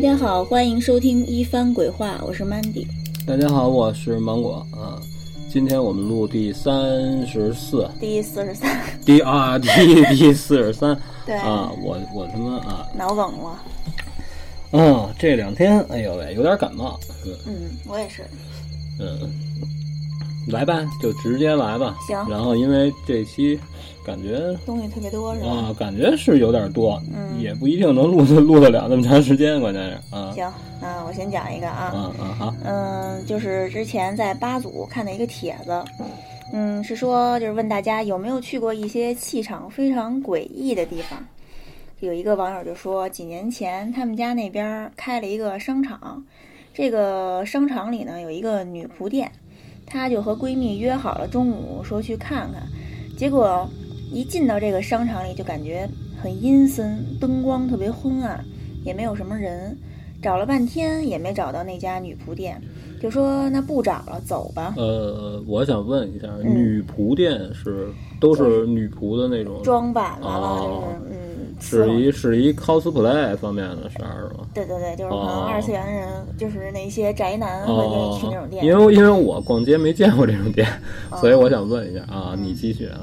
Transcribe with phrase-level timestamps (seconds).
[0.00, 2.86] 家好，欢迎收听一番鬼话，我是 Mandy。
[3.26, 4.96] 大家好，我是芒果啊。
[5.50, 9.68] 今天我们录第三十四，第四十三，第啊 第
[10.16, 13.62] 第四十三，对啊，我我他妈啊，脑梗了。
[14.72, 18.24] 嗯，这两天哎呦喂，有点感冒，嗯嗯，我也是。
[18.98, 19.18] 嗯，
[20.50, 21.96] 来吧，就直接来吧。
[22.06, 23.58] 行然后因为这期
[24.04, 25.48] 感觉东西特别多是吧？
[25.48, 30.32] 啊，感觉是有点多，嗯也不一定能录得录得了那么长时间，关键是啊。
[30.34, 31.92] 行，那我先讲一个啊。
[31.94, 35.84] 嗯嗯好，嗯，就是之前在八组看的一个帖子，
[36.52, 41.18] 嗯，是说就是问大家有没有去过一些气场非常诡异的地方。
[42.00, 46.24] 有一个网友就说，几年前他们家那边开了一个商场，
[46.72, 49.30] 这个商场里呢有一个女仆店，
[49.90, 52.62] 她就和闺蜜约好了中午说去看看，
[53.16, 53.68] 结果
[54.12, 55.86] 一进到这个商场里就感觉
[56.22, 58.42] 很阴森，灯光特别昏暗，
[58.84, 59.76] 也没有什么人。
[60.22, 62.60] 找了半天也没找到那家女仆店，
[63.00, 64.74] 就说那不找了，走吧。
[64.76, 66.54] 呃，我想问一下，嗯。
[66.54, 67.88] 女仆店是
[68.20, 69.62] 都是女仆的那种？
[69.62, 71.19] 装扮完了就是、哦嗯，伺候
[71.60, 74.46] 是一是一 cosplay 方面的事儿是吗？
[74.54, 76.08] 对对对，就是可能哦二次元的人，
[76.38, 78.64] 就是那些宅男会愿意去那种店。
[78.64, 80.66] 因为因为我逛街没见过这种店，
[81.10, 82.98] 哦 所以我想问一下啊，你继续啊。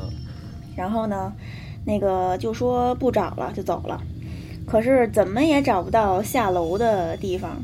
[0.75, 1.31] 然后呢，
[1.85, 4.01] 那个就说不找了，就走了。
[4.65, 7.61] 可是怎么也找不到下楼的地方，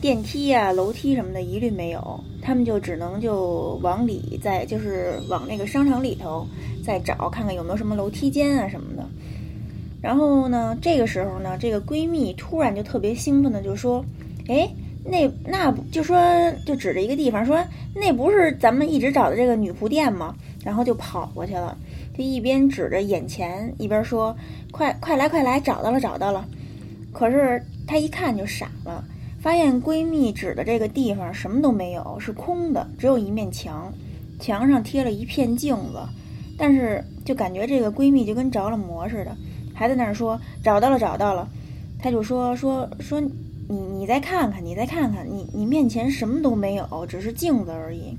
[0.00, 2.20] 电梯啊、楼梯什么的一律没有。
[2.42, 6.46] 他们就只能就往里再就是往那个商场里头
[6.82, 9.06] 再找，看看有没有什么楼梯间啊什么的。
[10.02, 14.04] 然后呢，这个时候呢，这个闺蜜突然就特别兴奋的就说
[14.48, 14.68] ：“哎，
[15.04, 16.18] 那那不就说
[16.66, 17.62] 就指着一个地方说，
[17.94, 20.34] 那不是咱们一直找的这个女仆店吗？”
[20.64, 21.76] 然后就跑过去了，
[22.16, 24.36] 就一边指着眼前，一边说
[24.70, 26.46] ：“快快来快来，找到了找到了！”
[27.12, 29.02] 可是她一看就傻了，
[29.40, 33.92] 发现闺蜜指的这个地方什么都没有，是空的，只有一面墙，
[34.38, 35.98] 墙上贴了一片镜子，
[36.58, 39.34] 但是就感觉这个闺蜜就跟着了魔似的，
[39.80, 41.48] 还在那儿说找到了找到了，
[41.98, 48.14] 她就说说说你你再看看你再看看你你面前什么都没有，只是镜子而已。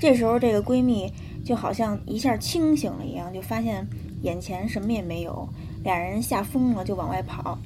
[0.00, 1.08] 这时候这个闺蜜
[1.44, 3.86] 就好像一下清醒了一样，就发现
[4.22, 5.48] 眼前什么也没有，
[5.84, 7.56] 俩人吓疯了就往外跑。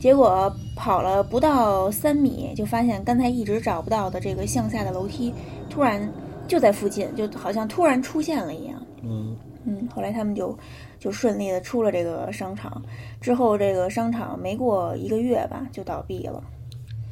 [0.00, 5.34] 结果跑了不到三米，就发现刚才一直找不到的这个向下的楼梯，
[5.68, 6.10] 突然
[6.48, 8.82] 就在附近，就好像突然出现了一样。
[9.02, 9.36] 嗯，
[9.66, 10.56] 嗯，后来他们就
[11.06, 12.82] 就顺利的出了这个商场，
[13.20, 16.42] 之后这个商场没过一个月吧就倒闭了，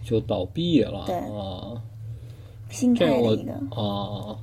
[0.03, 1.81] 就倒闭了对啊。
[2.71, 3.53] 新开的一个。
[3.81, 4.34] 啊，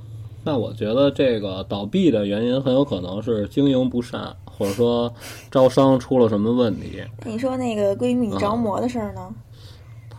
[0.42, 5.12] 那我觉得这个倒闭的原因很有可能是经营不善，或者说
[5.50, 7.02] 招商出了什么问题。
[7.26, 9.28] 你说那个闺蜜着魔的事儿呢？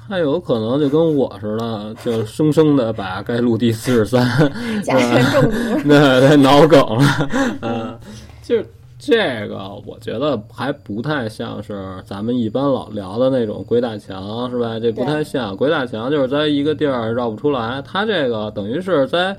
[0.08, 4.24] 她有可能就跟我似的，就生生的把该录第四十三，
[4.84, 5.82] 甲醛中毒。
[5.86, 7.30] 那他脑梗了，
[7.62, 8.00] 嗯，
[8.44, 8.70] 就是
[9.06, 14.80] 这个，我觉得还不太像是咱们一般老聊的那种鬼打墙，是吧？
[14.80, 17.81] 这不太像鬼打墙，就是在一个地儿绕不出来。
[17.81, 19.36] 他这个等于是在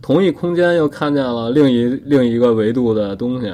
[0.00, 3.52] 同一空间又看见了另一另一个维度的东西，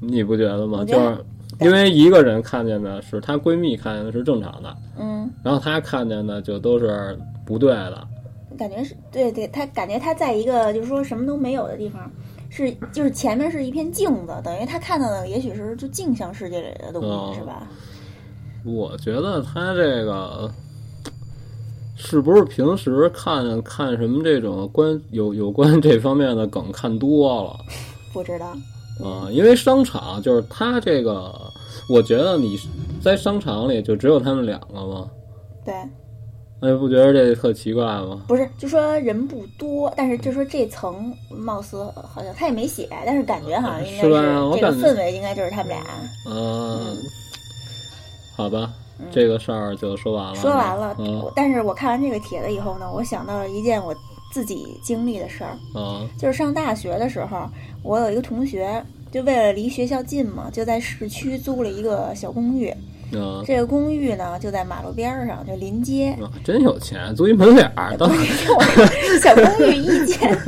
[0.00, 0.82] 你不觉得吗？
[0.86, 1.16] 就是
[1.60, 8.08] 因为一个人看见的是她闺蜜看见的是正常的，嗯，然后她看见的就都是不对的。
[8.56, 12.10] 感觉是对对，她感觉她在一个就是说什么都没有的地方，
[12.50, 17.68] 是就是前面是一片镜子，等于他看到的也许是就镜像世界里的东西，哦是吧？
[18.64, 20.50] 我觉得他这个
[21.96, 27.58] 是不是平时看看什么这种关有有关这方面的梗看多了
[28.12, 28.56] 不知道。
[29.00, 31.32] 啊、因为商场就是他这个，
[31.88, 32.58] 我觉得你
[33.00, 35.08] 在商场里就只有他们两个吗？
[35.64, 35.72] 对，
[36.60, 38.24] 那你不觉得这特奇怪吗？
[38.26, 45.80] 不是，就说人不多，但是就说这层貌似好像他也没写，但是感觉好像应该是吧我这个氛围应该就是他们俩。
[46.26, 46.96] 嗯，
[48.36, 48.72] 好吧，
[49.12, 50.34] 这个事儿就说完了。
[50.34, 53.94] 说完了，嗯但是我看完这个帖子以后呢，我想到了一件我
[54.32, 57.48] 自己经历的事儿，嗯就是上大学的时候，
[57.84, 62.74] 我有一个同学，就为了离学校近嘛，就在市区租了一个小公寓。
[63.14, 66.16] 啊这个公寓呢，就在马路边儿上，就临街。
[66.20, 66.30] 啊！
[66.44, 68.62] 真有钱，租一门脸儿都不是就我
[69.22, 70.38] 小公寓一间，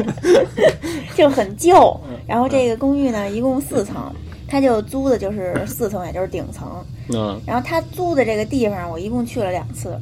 [1.16, 1.98] 就很旧。
[2.26, 4.12] 然后这个公寓呢，一共四层，
[4.46, 6.68] 他就租的就是四层，也就是顶层。
[7.12, 9.98] 嗯然后他租的这个地方，我一共去了两次。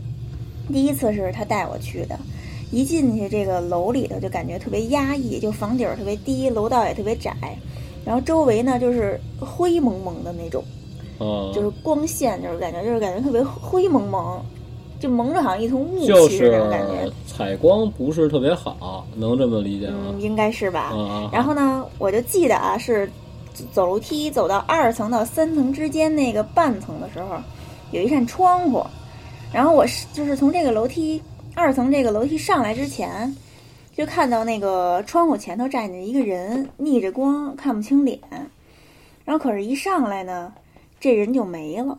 [0.70, 2.18] 第一次是他带我去的，
[2.70, 7.32] 一进去这个楼里头就感觉特别压抑，就房顶儿特别低，楼道也特别窄，
[8.04, 10.62] 然后周围呢就是灰蒙蒙的那种，
[11.18, 14.40] 啊，就是光线，就是感觉就是感觉特别灰蒙蒙。
[15.00, 17.12] 就蒙着好像一层雾气似的那是种感觉。
[17.24, 20.20] 采光不是特别好，能这么理解吗嗯，？
[20.20, 20.92] 应该是吧。
[20.92, 23.08] 啊，然后呢，我就记得啊，是
[23.72, 27.36] 走楼梯走到二层到三层之间那个半层的时候，
[27.92, 28.84] 有一扇窗户，
[29.52, 31.22] 然后我是就是从这个楼梯
[31.54, 33.32] 二层这个楼梯上来之前，
[33.96, 38.18] 就看到那个窗户前头站着一个人，逆着光看不清脸，
[39.24, 40.52] 然后可是一上来呢，
[41.00, 41.98] 这人就没了，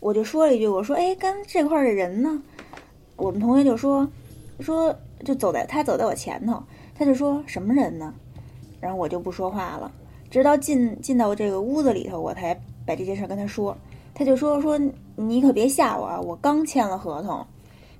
[0.00, 2.42] 我就说了一句，我说哎，刚这块儿的人呢？
[3.16, 4.08] 我们同学就说
[4.60, 6.62] 说就走在他走在我前头，
[6.96, 8.14] 他就说什么人呢？
[8.80, 9.90] 然后我就不说话了，
[10.30, 12.54] 直到进进到这个屋子里头，我才
[12.86, 13.76] 把这件事跟他说。
[14.14, 14.76] 他就说说
[15.14, 17.44] 你可别吓我啊，我刚签了合同，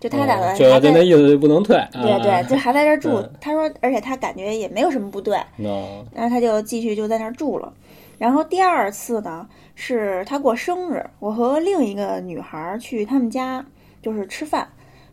[0.01, 1.77] 就他打算哦就是还在就那意思就不能退。
[1.93, 3.31] 对对，就还在这儿住嗯。
[3.41, 7.73] 他说，而且他感觉也没有什么不对，哦然后他就继续就在那儿住了。
[8.19, 13.65] 然后第二次呢，是他过生日，我和另一个女孩儿去他们家，
[14.03, 14.69] 就是吃饭，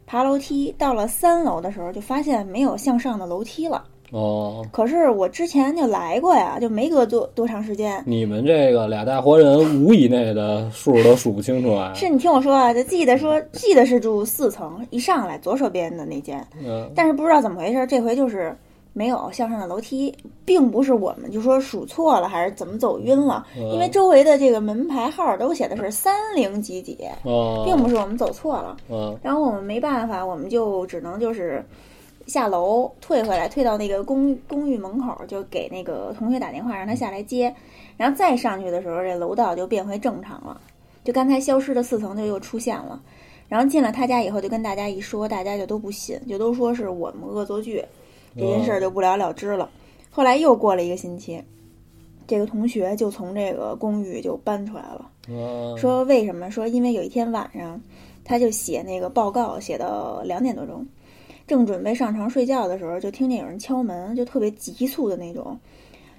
[0.05, 3.83] 爬楼梯，到了三楼的时候，就发现没有向上的楼梯了。
[4.11, 8.01] 哦，可是我之前就来过呀，就没隔多多长时间。
[8.05, 11.91] 你们这个俩大活人五以内的数都数不清楚啊？
[11.95, 18.55] 是你听我说啊，就记得说记得是住四层，一上来左手边的那间，嗯但是不知道怎么回事，这回就是
[18.97, 20.15] 没有向上的楼梯，
[20.45, 28.77] 并不是我们就说数错了，还是怎么走晕了，嗯因为周围的这个门牌号都写的是三零几几，哦，并不是我们走错了。
[28.89, 31.61] 嗯然后我们没办法，我们就只能就是
[32.25, 37.53] 下楼退回来，退到那个公公寓门口，就给那个同学打电话让他下来接，
[37.97, 40.57] 然后再上去的时候，这楼道就变回正常了，
[41.03, 43.01] 就刚才消失的四层就又出现了。
[43.47, 47.85] 然后进了他家以后，就跟大家一说，大家就都不信，就都说是我们恶作剧，
[48.37, 49.69] 这件事儿就不了了之了。
[50.09, 51.41] 后来又过了一个星期，
[52.27, 55.09] 这个同学就从这个公寓就搬出来了。
[55.27, 56.49] 嗯，说为什么？
[56.49, 57.79] 说因为有一天晚上，
[58.23, 60.85] 他就写那个报告，写到两点多钟，
[61.47, 65.57] 正准备上床睡觉的时候，就听见有人敲门，就特别急促的那种。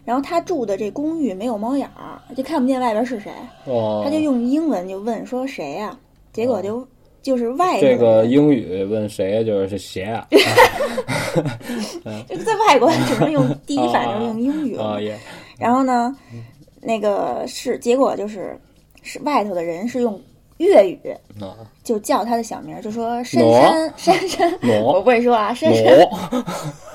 [0.05, 3.33] 然后他住的这公寓没有猫眼儿，就看不见外边是谁，
[3.65, 5.99] 哦，他就用英文就问说谁呀、
[6.33, 6.87] 结果就
[7.23, 10.27] 就是外这个英语问谁就是谁啊？
[12.29, 14.77] 就在外国只能用第一反应用英语
[15.59, 16.15] 然后呢，
[16.81, 18.59] 那个是结果就是
[19.03, 20.21] 是外头的人是用
[20.59, 20.99] 粤语
[21.41, 21.55] 啊
[21.85, 23.43] 就叫他的小名儿，就说珊
[23.97, 26.45] 珊珊珊， 我挪不会说啊，珊珊挪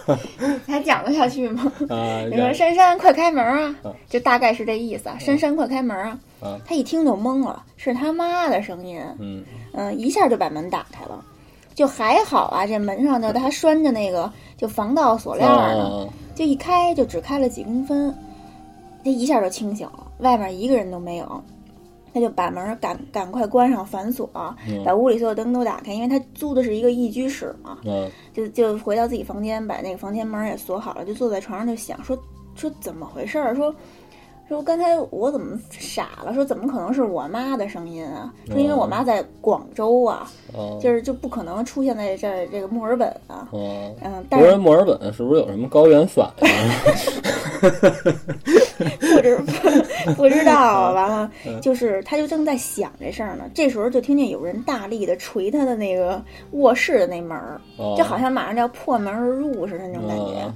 [0.65, 1.71] 还讲得下去吗？
[1.89, 5.15] 啊，你说珊珊快开门啊嗯，就大概是这意思啊。
[5.19, 6.59] 珊珊快开门啊嗯！
[6.65, 9.43] 他一听就懵了，是他妈的声音，嗯。
[9.73, 11.23] 嗯，一下就把门打开了。
[11.73, 18.13] 就还好啊，这门上头他拴着那个就防盗锁链儿呢，啊就一开就只开了几公分，
[19.03, 21.44] 他一下就清醒了，外面一个人都没有。
[22.13, 24.29] 他就把门赶赶快关上反锁，
[24.68, 32.22] 嗯把屋里所有灯都打开，因为他租的是一个一居室嘛，嗯就就回到自己房间，把那个房间门也锁好了，就坐在床上就想说
[32.53, 33.55] 说怎么回事儿？
[33.55, 33.74] 说
[34.51, 36.34] 说刚才我怎么傻了？
[36.36, 38.34] 说怎么可能是我妈的声音啊？
[38.48, 43.48] 说因为我妈在广州啊，哦就是就不可能出现在这儿这个墨尔本啊。
[43.51, 46.48] 哦，嗯，但不是是墨尔本是不是有什么高原反应？
[49.15, 60.43] 不知不 不知道啊，完了嗯就是他就正在想这事儿呢，这时候就听见有人大力的捶他的那个卧室的那门儿，哦就好像马上就要破门而入似的那种感觉。
[60.46, 60.53] 嗯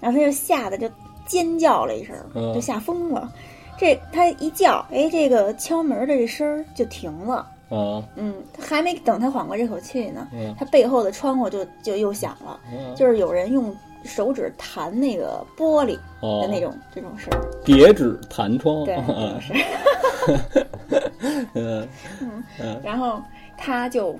[0.00, 0.88] 然后他就吓得就
[1.30, 2.52] 尖叫了一声，嗯。
[2.52, 3.32] 就吓疯了。
[3.78, 7.36] 这他一叫，哎，这个敲门的这声儿就停了。
[7.70, 10.52] 啊嗯，他还没等他缓过这口气呢，嗯。
[10.58, 12.94] 他背后的窗户就就又响了，嗯。
[12.96, 16.40] 就是有人用手指弹那个玻璃哦。
[16.42, 17.40] 的那种、这种声儿。
[17.64, 19.40] 叠纸弹窗，对，嗯。
[19.40, 19.54] 是。
[21.54, 22.80] 嗯。
[22.82, 23.22] 然后
[23.56, 24.18] 他就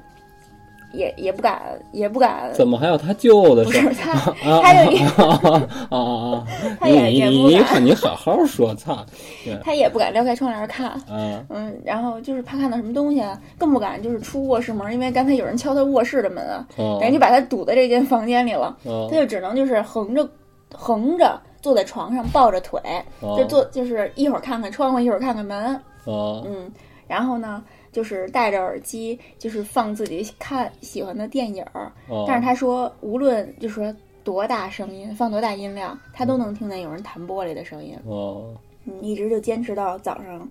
[0.92, 1.60] 也也不敢，
[1.92, 3.92] 也不敢，怎么还有他舅的不事儿？
[3.92, 6.46] 是他，啊他就也啊啊啊！
[6.80, 9.04] 他你也也不敢你你你好好说，操！
[9.62, 11.00] 他也不敢撩开窗帘看。
[11.10, 20.28] 嗯嗯，然后就是怕看到什么东西啊，更不敢就是出卧室门，因为刚才有人敲他卧室的门啊，哦等于就把他堵在这间房间里了，哦他就只能就是横着
[20.74, 22.80] 横着坐在床上抱着腿，
[23.20, 26.70] 哦就坐就是一会儿看看窗户，一会儿看看门，哦嗯，
[27.06, 38.54] 然后呢就是戴着耳机，就是放自己看喜欢的电影儿，哦，但是他说无论就说多大声音，放多大音量，他都能听见有人弹玻璃的声音，哦
[38.84, 40.48] 嗯，一直就坚持到早上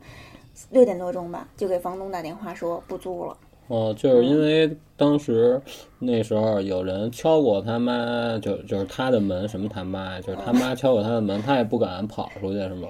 [0.70, 3.38] 六点多钟吧，就给房东打电话说不租了。
[3.68, 5.62] 哦，就是因为当时
[6.00, 12.88] 那时候有人敲过他妈，就就是他的门，什么他妈呀，就是他妈敲过他的门，他也不敢跑出去，是吗？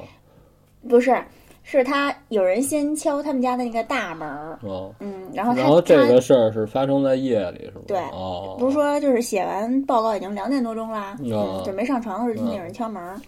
[0.87, 1.21] 不是，
[1.71, 7.81] 是他有人先敲他们家的那个大门儿，哦，嗯，然后他然后这个事儿是发生在夜里，是吧？
[7.85, 11.15] 对哦，不是说就是写完报告已经两点多钟啦，
[11.63, 13.21] 准备上床的时候听见有人敲门儿，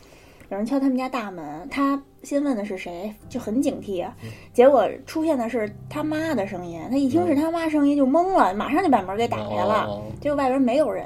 [0.49, 4.11] 有人敲他们家大门，他先问的是谁，就很警惕啊，
[4.53, 11.05] 结果出现的是他妈的声音，他一听是他妈声音就懵了，马上就把门给打开了，哦结果外边没有人。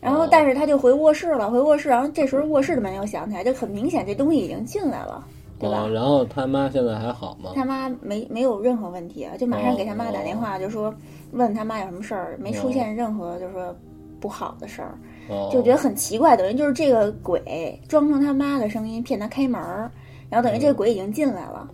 [0.00, 5.22] 然后哦，但是他就回卧室了，回卧室，然后这时候卧室的门又响起来，就很明显这东西已经进来了，
[5.64, 5.82] 对吧？
[5.84, 7.50] 哦然后他妈现在还好吗？
[7.54, 10.94] 他妈没没有任何问题啊，就马上给他妈打电话，就说
[11.32, 13.74] 问他妈有什么事儿，没出现任何就是说
[14.20, 19.90] 不好的事儿，哦，就觉得很奇怪，等于就是这个鬼装成他妈的声音骗他开门儿，
[20.30, 21.68] 然后等于这个鬼已经进来了，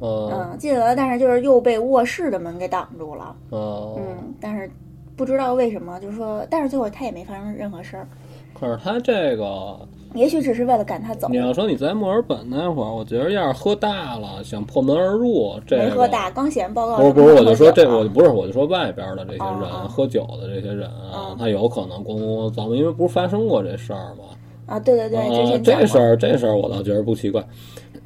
[0.00, 0.30] 哦。
[0.32, 4.70] 嗯，进来了，但是就是又被卧室的门给挡住了，哦，嗯，但是
[5.16, 8.06] 不知道为什么，就是说，但是最后他也没发生任何事儿，
[8.54, 9.78] 可是他这个，
[10.16, 11.28] 也许只是为了赶他走。
[11.30, 24.24] 你，要说你在墨尔本那会儿，我觉得要是喝大了，想破门而入，这个没喝大，刚写完报告不是不是，我就说这，我我不是，我就说外边的这些人，喝酒的这些人啊，嗯他有可能咣咣咣凿门，因为不是发生过这事儿吗？
[24.66, 27.40] 啊，对对对，这事儿这事儿我倒觉得不奇怪，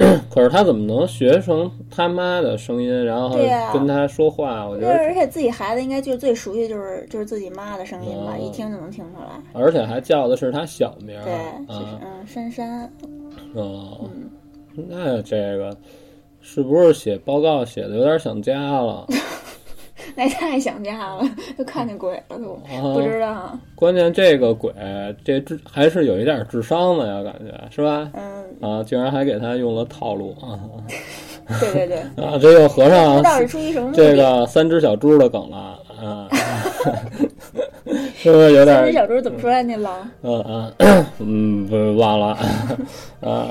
[0.30, 3.36] 可是他怎么能学成他妈的声音，然后
[3.72, 4.66] 跟他说话？
[4.66, 9.28] 我觉，得，而且自己孩子应该就最熟悉就是就是自己妈的声音吧，嗯一听就能听出来。
[9.52, 11.32] 而且还叫的是他小名儿，对，
[11.76, 12.90] 是啊，嗯，珊珊，
[13.54, 14.08] 哦，
[14.74, 15.76] 嗯那这个
[16.40, 19.06] 是不是写报告写的有点想家了？
[20.16, 21.22] 那太想家了，
[21.56, 24.72] 都看见鬼了都，啊不知道，关键这个鬼
[25.24, 28.10] 这智还是有一点智商的呀，感觉是吧？
[28.14, 30.58] 嗯，啊，竟然还给他用了套路啊
[31.60, 32.38] 对对对， 啊！
[32.40, 34.14] 这又合上道是出于什么这。
[34.14, 35.56] 个三只小猪的梗了
[36.00, 36.28] 啊，
[38.14, 40.08] 是不是有点三只小猪怎么说来那狼？
[40.22, 42.36] 嗯嗯嗯不是忘了
[43.20, 43.48] 啊？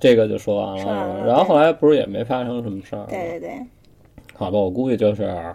[0.00, 3.04] 这个就说完了了，然后后来不是也没发生什么事儿？
[3.08, 3.66] 对对对，
[4.44, 5.54] 好吧，我估计就是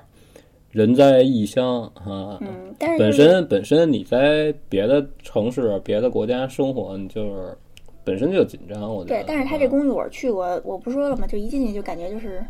[0.72, 7.58] 人在异乡啊，嗯，但是本身本身你在别的城市、别的国家生活，你就是
[8.03, 8.81] 本身就紧张。
[8.93, 11.25] 我觉得，对，但是他这公寓我去过，我不说了嘛？
[11.25, 12.43] 就一进去就感觉就是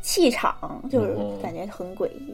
[0.00, 2.32] 气场，就是嗯感觉很诡异。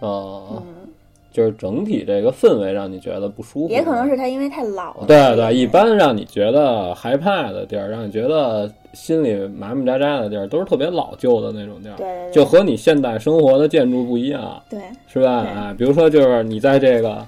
[0.00, 0.88] 啊，嗯，
[1.36, 5.04] 就是整体这个氛围让你觉得不舒服，也可能是他因为太老了。
[5.06, 15.30] 对对，一般让你觉得害怕的地儿，让你觉得心里麻麻扎扎的地儿，都是特别老旧的那种地儿，对对对，就和你现代生活的建筑不一样，对是吧？
[15.30, 17.18] 啊，比如说就是你在这个。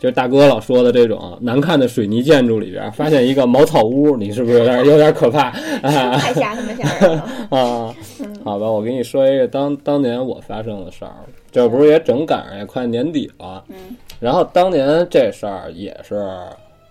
[0.00, 5.48] 就是大哥老说的这种难看的水泥建筑里边，发现一个茅草屋，你是不是有点有点可怕
[5.82, 6.16] 啊？
[6.16, 7.24] 太吓他妈吓人了。
[7.50, 11.10] 啊，嗯好吧，我给你说一个当当年我发生的事儿，
[11.58, 13.74] 这不是也整赶上也快年底了，嗯。
[14.20, 16.24] 然后当年这事儿也是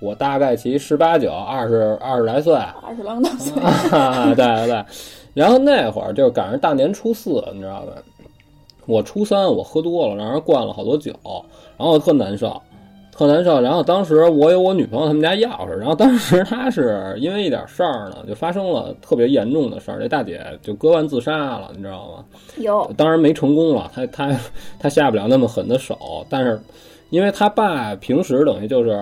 [0.02, 3.54] 我大概其十八九、二十二十来岁，二十郎当岁，
[3.98, 4.86] 啊，对对对，
[5.34, 7.94] 然后那会儿就是赶上大年初四，你知道吧？
[8.86, 11.14] 我初三我喝多了，让人灌了好多酒，
[11.78, 12.62] 然后特难受，
[13.18, 13.60] 特难受。
[13.60, 22.24] 然后当时我有我女朋友他们家钥匙，然后当时她是因为一点事儿呢，就发生了特别严重的事儿，这大姐就割腕自杀了，你知道吗？
[22.58, 24.40] 有当然没成功了，她她
[24.80, 25.98] 她下不了那么狠的手，
[26.30, 26.60] 但是
[27.10, 29.02] 因为她爸平时等于就是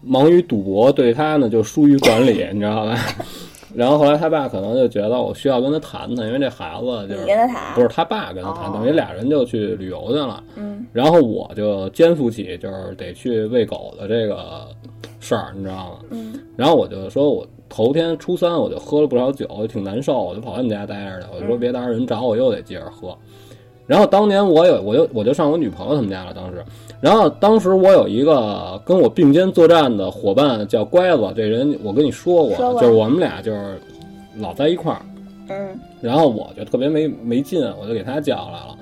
[0.00, 2.96] 忙于赌博，对她呢就疏于管理，你知道吧？
[3.74, 10.42] 然后后来他爸可能就觉得我需要跟他谈谈，因为这孩子就是跟他谈，不是他爸跟他谈，哦等于俩人就去旅游去了。
[10.56, 14.66] 嗯然后我就肩负起就是得去喂狗的这个
[15.20, 16.06] 事儿，你知道吗？
[16.10, 21.26] 嗯然后我就说我头天初三我就喝了不少酒，就挺难受，我就跑他们家待着去。
[21.34, 23.16] 我就说嗯别到时候人找我又得接着喝。
[23.92, 26.64] 然后当年我有我就我就上我女朋友他们家了，当时。
[26.98, 33.78] 然后当时我有一个跟我并肩作战的伙伴叫乖子，这人我跟你说过，说就是我们俩就是
[34.38, 35.02] 老在一块儿。
[35.50, 38.74] 嗯然后我就特别没没劲，我就给他叫来了，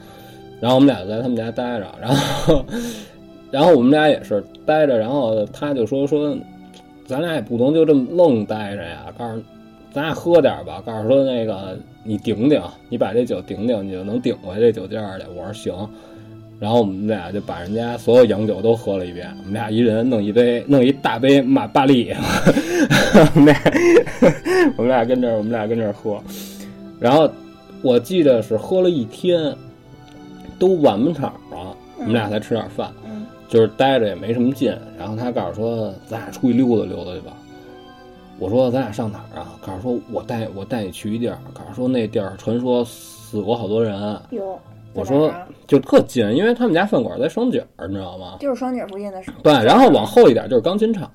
[0.60, 2.64] 然后我们俩就在他们家待着，然后
[3.50, 6.36] 然后我们俩也是待着，然后他就说说，
[7.04, 9.42] 咱俩也不能就这么愣待着呀，告诉
[9.92, 15.26] 咱俩喝点吧，告诉说那个你顶顶，你把这酒顶顶，你就能顶回这酒劲儿去。
[15.36, 15.74] 我说行。
[16.58, 22.12] 然后我们俩就把人家所有洋酒都喝了一遍，我们俩一人弄一杯，弄一大杯马巴利，
[23.34, 23.56] 我们俩
[24.76, 26.22] 我们俩跟这儿，我们俩跟这儿喝，
[26.98, 27.30] 然后
[27.80, 29.56] 我记得是喝了一天，
[30.58, 32.92] 都晚不场了，我们俩才吃点饭，
[33.48, 34.76] 就是待着也没什么劲。
[34.98, 37.32] 然后他告诉说，咱俩出去溜达溜达去吧。
[38.40, 39.54] 我说咱俩上哪儿啊？
[39.60, 44.18] 告诉说我带我带你去一地儿，告诉说那地儿传说死过好多人。
[44.30, 44.58] 有。
[44.92, 45.32] 我说
[45.68, 48.38] 就特近，因为他们家饭馆在双井儿，你知道吗？
[48.40, 51.08] 就是双井附近的，对，然后往后一点就是钢琴厂，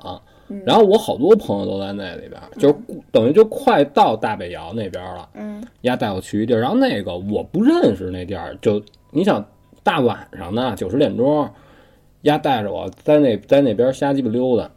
[0.63, 2.75] 然后我好多朋友都在那里边，就是
[3.11, 5.27] 等于就快到大北窑那边了。
[5.33, 9.43] 嗯丫带我去一地儿，然后那个我不认识那地儿，就你想
[9.83, 11.45] 大晚上的九十点钟，
[12.21, 14.71] 丫带着我在那在那边瞎鸡巴溜达，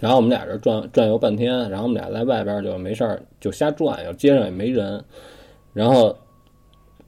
[0.00, 5.02] 然后我们俩这转转悠半天，然后我们俩在外边就没事儿就瞎转悠，街上也没人，
[5.72, 6.16] 然后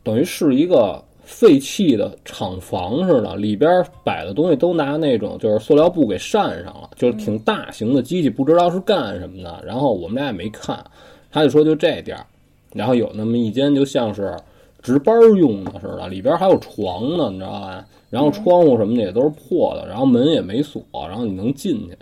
[0.05, 9.63] 等于是一个废弃的厂房似的，里边摆的东西都拿那种就是塑料布给扇上了，就是挺大型的机器，不知道是干什么的。
[9.65, 10.85] 然后我们俩也没看，
[11.31, 12.27] 他就说就这地儿，
[12.75, 14.37] 然后有那么一间就像是
[14.83, 17.85] 值班用的似的，里边还有床呢，你知道吧？
[18.11, 21.97] 然后窗户什么的也都是破的，然后门也没锁，然后你能进去，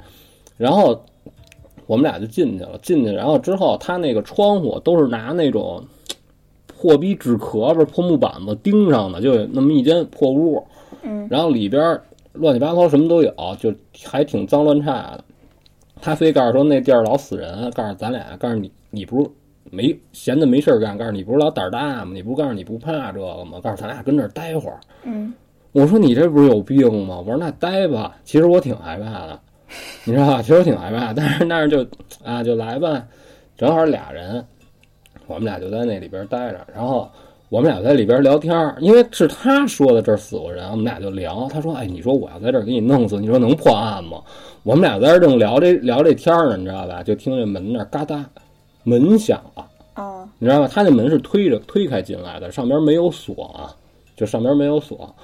[0.61, 1.03] 然后
[1.87, 5.83] 我们俩就进去了，进去，然后之后他那个窗户都是拿那种
[6.67, 10.63] 破逼纸壳子、破木板子钉上的，就有那么一间破屋，
[11.03, 11.99] 嗯然后里边
[12.35, 13.75] 乱七八糟什么都有，就
[14.05, 15.25] 还挺脏乱差的。
[15.99, 19.31] 他非告诉说那地儿老死人，告诉咱俩，告诉你你不是
[19.71, 22.11] 没闲的没事儿干，告诉你不是老胆儿大吗？
[22.13, 23.59] 你不是告诉你不怕这个吗？
[23.63, 24.79] 告诉咱俩跟这儿待会儿。
[25.05, 25.33] 嗯
[25.73, 27.19] 我说你这不是有病吗？
[27.19, 28.15] 我说那待吧。
[28.25, 29.41] 其实我挺害怕的，
[30.05, 30.43] 你知道吧？
[30.43, 31.87] 其实我挺害怕，但是但是就
[32.25, 33.07] 啊就来吧，
[33.57, 34.45] 正好俩人，
[35.27, 37.09] 我们俩就在那里边待着，然后
[37.49, 41.49] 我们俩在里边聊天，因为是他说的这儿死过人，我们俩就聊。
[41.49, 44.23] 他说：“哎，你说我要在这儿给你弄死，你说能破案吗？”
[44.63, 47.03] 我们俩在这儿正聊这聊这天呢，你知道吧？
[47.03, 48.25] 就听这门那儿嘎哒，
[48.85, 49.67] 门响了。
[49.97, 50.69] 哦你知道吗？
[50.73, 53.75] 他那门是推着推开进来的，上边没有锁啊，
[54.17, 55.15] 就上边没有锁。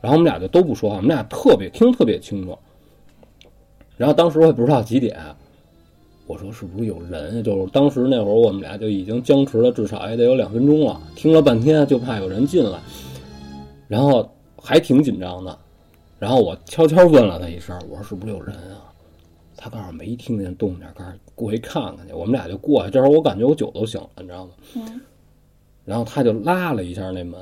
[0.00, 2.56] 然后我们俩就都不说话，我们俩特别听特别清楚。
[3.96, 5.18] 然后当时我也不知道几点，
[6.26, 7.42] 我说是不是有人？
[7.42, 12.78] 就是当时那会儿我们俩就已经僵持了，至少也得有两分钟了，听了半天就怕有人进来，
[13.88, 14.28] 然后
[14.60, 15.58] 还挺紧张的。
[16.18, 18.92] 然后我悄悄问了他一声，我说是不是有人啊？
[19.56, 22.12] 他告诉我没听见动静，告诉过去看看去。
[22.12, 24.52] 我们俩就过去，这时候我感觉我酒都醒了，你知道吗？
[24.76, 25.00] 嗯
[25.84, 27.40] 然后他就拉了一下那门，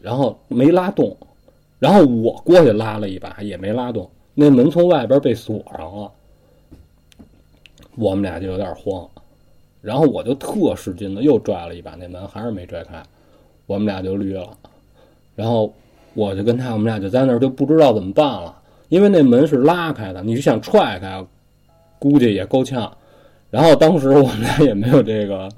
[0.00, 1.16] 然后没拉动，
[1.80, 4.08] 然后我过去拉了一把也没拉动，
[4.40, 6.12] 那门从外边被锁上了，
[7.96, 9.04] 我们俩就有点慌，
[9.82, 13.02] 然后我就特使劲的又拽了一把那门，还是没拽开，
[13.66, 14.48] 我们俩就绿了，
[15.34, 15.74] 然后
[16.14, 18.56] 我就跟他，我们俩就在那儿就不知道怎么办了，
[18.90, 21.20] 因为那门是拉开的，你是想踹开，
[21.98, 22.96] 估计也够呛，
[23.50, 25.48] 然后当时我们俩也没有这个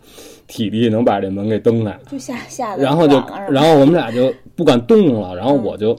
[0.46, 1.94] 体力能把这门给蹬开。
[2.10, 5.94] 就吓吓得然后就然后我们俩就不敢动了，然后我就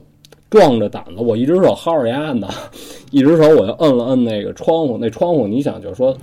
[0.52, 2.48] 壮着胆子，我一只手薅着牙呢，
[3.10, 6.16] 一只手我就摁了摁那个窗户，那窗户你想就是说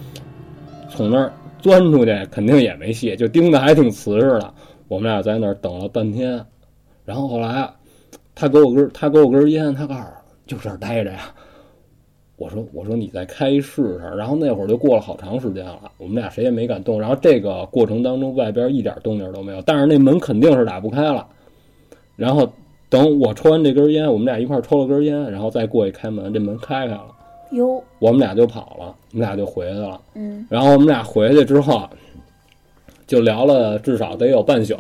[0.91, 4.55] 从那儿钻出去肯定也没戏，就钉的还挺瓷实的。
[4.87, 6.45] 我们俩在那儿等了半天，
[7.05, 7.69] 然后后来
[8.35, 10.07] 他给我根他给我根烟，他告诉我
[10.47, 11.21] 就这儿待着呀。
[12.37, 17.01] 我说我说你再开试试，然后那会儿就过了好长时间了，我们俩谁也没敢动。
[17.01, 21.27] 然后这个过程当中，外边一点动静都没有，但是那门肯定是打不开了。
[22.15, 22.49] 然后
[22.91, 27.07] 等我抽完这根烟，我们俩一块儿抽了根烟，然后再过去开门，这门开开了，
[27.51, 30.01] 哟，我们俩就跑了，我们俩就回去了。
[30.15, 31.83] 嗯然后我们俩回去之后，
[33.07, 34.75] 就聊了至少得有半宿，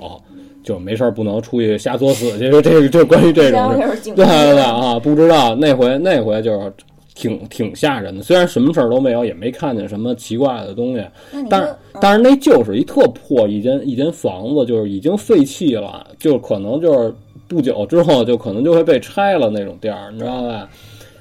[0.62, 2.50] 就没事儿不能出去瞎作死去。
[2.50, 6.72] 就 这个就关于这种事，对对对啊，不知道那回那回就是
[7.14, 11.04] 挺挺吓人的，虽然什么事儿都没有，也没看见什么奇怪的东西，
[11.50, 17.12] 但是但是那就是一特破一间一间房子，就是已经废弃了，就可能就是
[17.48, 20.68] 不久之后就可能就会被拆了那种店儿，你知道吧？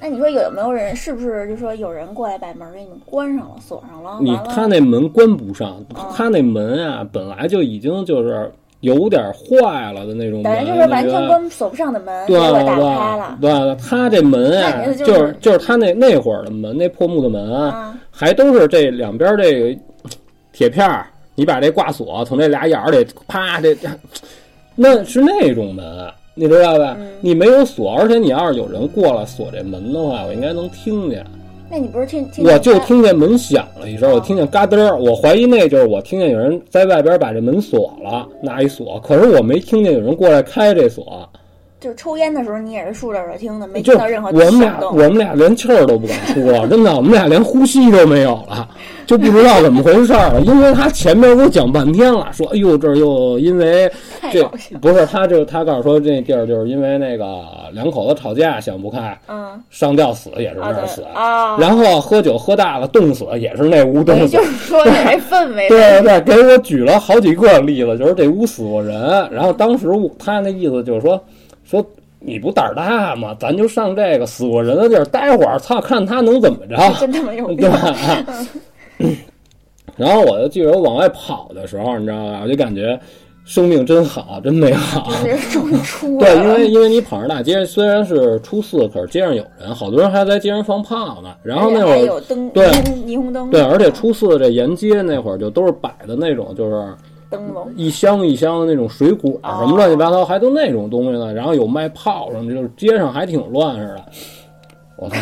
[0.00, 0.94] 那你说有没有人？
[0.94, 4.18] 是不是就说有人过来把门给你们关上了、锁上了？
[4.20, 13.38] 你他那门关不上，哦他那门啊本来就已经就是有点坏了的那种门，等于就是完全关锁不上的门，对结果打对开了。
[13.40, 19.80] 对对，他这门啊就就是是就是他那那会儿的门，那破木的门啊，啊，还都是这两边这个
[20.52, 23.88] 铁片儿，你把这挂锁从这俩眼儿里啪这，这
[24.80, 25.84] 那是那种门，
[26.34, 26.96] 你知道吧？
[27.00, 31.26] 嗯你没有锁，而且你要是有人过来锁这门的话，我应该能听见。
[31.68, 32.46] 那你不是听听？
[32.46, 41.28] 我就听见门响了一声，我听见嘎噔儿，我怀疑那就是我听见有人在外边把这门锁了，拿一锁，可是我没听见有人过来开这锁，
[41.80, 44.80] 就是抽烟的时候，你也是竖着耳朵听的，没听到任何我们俩。
[44.90, 48.68] 我们俩连气儿都不敢出了，真的，我们俩连呼吸都没有了，
[49.06, 53.90] 就不知道怎么回事儿了，因为他前面给我讲半天了，说哎呦这儿又因为
[54.32, 54.42] 这。
[54.80, 64.42] 不是他就他告诉说这地儿就是因为那个两口子吵架想不开，嗯，上吊死也是那儿死，啊，然后喝酒喝大了冻死也是那屋冻死就。
[64.42, 69.28] 是说你这 氛围，对对对，给我举了好几个例子，就是这屋死过人。
[69.30, 69.88] 然后当时
[70.18, 71.22] 他那意思就是说，
[71.68, 71.84] 说
[72.18, 73.36] 你不胆儿大吗？
[73.38, 76.76] 咱就上这个死过人的地儿待会儿，操，看他能怎么着。
[76.98, 77.70] 真他妈有病 对。
[77.70, 77.96] 吧？
[79.96, 82.40] 然后我就记得我往外跑的时候，你知道吧？
[82.42, 82.98] 我就感觉
[83.44, 85.10] 生命真好，真美好。
[85.52, 91.34] 终于出 对，因为因为你跑上大街，虽然是初四，可是街上有人，好多人还在街上放炮呢。
[91.42, 92.66] 然后那会儿，有灯，对
[93.06, 96.86] 霓虹灯，对，而且初四这沿街那会儿就都是摆的那种，就是
[97.30, 101.32] 灯笼，一箱一箱的那种水果什么乱七八糟，还都那种东西呢。
[101.32, 104.04] 然后有卖炮什么，就是街上还挺乱似的。
[104.96, 105.16] 我操！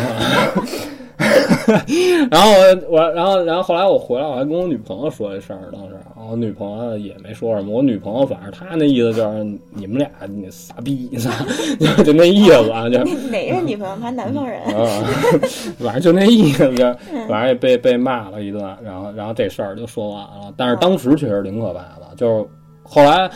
[2.29, 5.95] 然后我我然后然后后来我回来，我还跟我女朋友说这事儿，当时
[6.29, 7.71] 我女朋友也没说什么。
[7.71, 11.31] 我女朋友反正她那意思就是你们俩你傻逼，操，
[11.97, 13.95] 就就那意思啊，就哪任女朋友？
[13.95, 15.03] 还南方人，啊，
[15.79, 16.83] 反正就那意思，就
[17.27, 20.53] 反正也被被骂了一顿，然后然后这事儿就说完了。
[20.55, 22.45] 但是当时确实挺可怕的，就是
[22.83, 23.29] 后来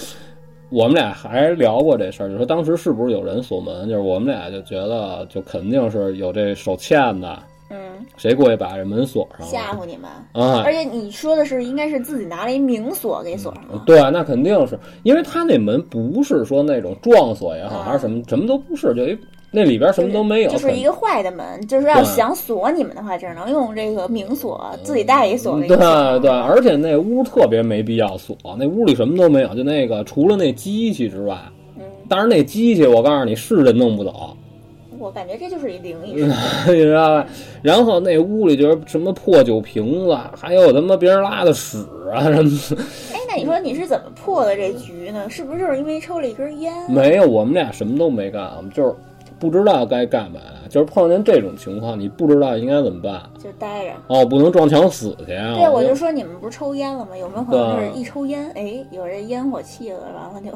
[0.70, 7.38] 我们俩还聊过这事儿，就说当时是不是有人锁门，就是我们俩就觉得就肯定是有这手欠的，
[7.72, 10.10] 嗯，谁过去把这门锁上了吓唬你们。
[10.34, 10.72] 啊而？
[10.74, 13.82] 且你说的是，应该是自己拿了一明锁给锁上了。
[13.86, 19.18] 对啊，那肯定是因为他那门不是说那种撞锁也好，啊还是什么什么都不是，就一
[19.54, 25.68] 那里边什么都没有，就是一个坏的门，就是要想锁你们的话，只能用这个明锁，自己带一锁对。
[25.68, 31.38] 对，而且那屋特别没必要锁，那屋里什么都没有，就那个除了那机器之外，
[31.78, 34.38] 嗯，当然那机器我告诉你是人弄不走，
[35.02, 36.76] 我感觉这就是一灵异事件。
[36.76, 37.28] 你知道吧？
[37.62, 42.84] 然后那屋里就是什么破酒瓶子，还有他妈别人拉的屎啊 什么的，
[43.14, 45.30] 哎，那你说你是怎么破的这局呢？
[45.30, 46.74] 是不是就是因为抽了一根烟？
[46.90, 48.94] 没有，我们俩什么都没干，我们就是
[49.40, 53.24] 不知道该干嘛，就是碰见这种情况，你不知道应该怎么办。
[53.44, 53.92] 就待着。
[54.08, 55.56] 哦，不能撞墙死去啊！
[55.56, 57.18] 对，我就说你们不是抽烟了吗？
[57.18, 60.56] 有没有可能就是一抽烟，哎，有这烟火气了，完了就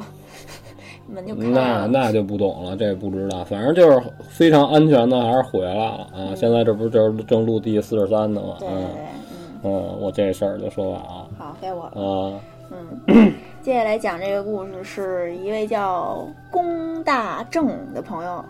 [1.08, 1.88] 门就开那了。
[1.88, 6.34] 那就不懂了，这不知道，反正就是非常安全的，还是回来了啊！
[6.36, 8.56] 现在这不是就是正录第四十三呢吗？
[8.60, 12.02] 对对对，嗯嗯，嗯，我这事儿就说完了好，该我了。
[12.02, 12.39] 啊。
[12.72, 18.44] 嗯，接下来讲这个故事是一位叫龚大正的朋友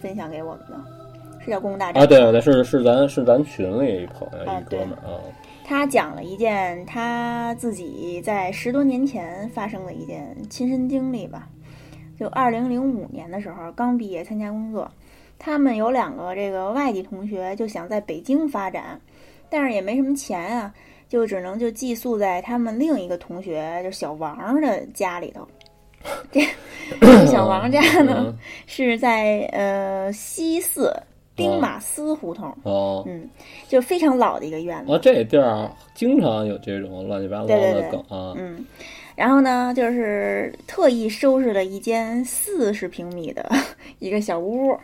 [0.00, 0.74] 分享给我们的，
[1.44, 5.20] 是叫龚大正啊，对对，是是咱是咱群里一朋友啊一哥们儿啊，
[5.66, 11.46] 他讲了一件他自己在十多年前发生的一件亲身经历吧。
[12.18, 14.90] 就二零零五年的时候，刚毕业参加工作，
[15.38, 19.00] 他们有两个这个外地同学就想在北京发展，
[19.48, 20.74] 但是也没什么钱啊，
[21.08, 25.46] 就只能就寄宿在他们另一个同学，就小王的家里头。
[26.30, 26.40] 这
[27.00, 30.94] 这 个小王家呢嗯是在呃西四
[31.34, 33.28] 兵马司胡同，哦，嗯，
[33.66, 34.92] 就非常老的一个院子。
[34.92, 38.64] 啊，这地儿经常有这种乱七八糟的对对对梗啊，嗯，
[39.18, 43.50] 然后呢，就是特意收拾了一间四十平米的
[43.98, 44.78] 一个小屋，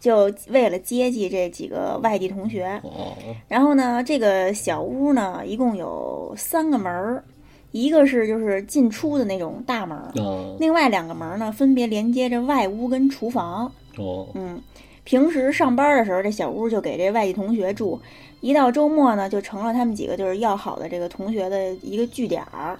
[0.00, 2.66] 就为了接济这几个外地同学。
[2.82, 3.14] 哦，
[3.46, 7.22] 然后呢，这个小屋呢，一共有三个门儿，
[7.70, 13.70] 一个是就是进出的那种大门儿，啊，另外两个门儿呢，分别连接着外屋跟厨房。
[13.96, 14.60] 哦，嗯，
[15.04, 18.00] 平时上班的时候，这小屋就给这外地同学住，
[18.40, 22.76] 一到周末呢，就成了他们几个就是要好的这个同学的一个据点儿。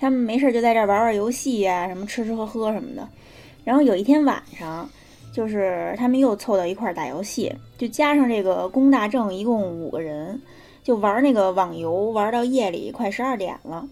[0.00, 3.08] 他们没事就在这儿玩玩游戏呀、什么吃吃喝喝什么的。
[3.64, 4.88] 然后有一天晚上，
[5.32, 10.40] 就是他们又凑到一块儿打游戏，就加上这个龚大正，一共五个人，
[10.82, 13.86] 就玩那个网游，玩到夜里快十二点了。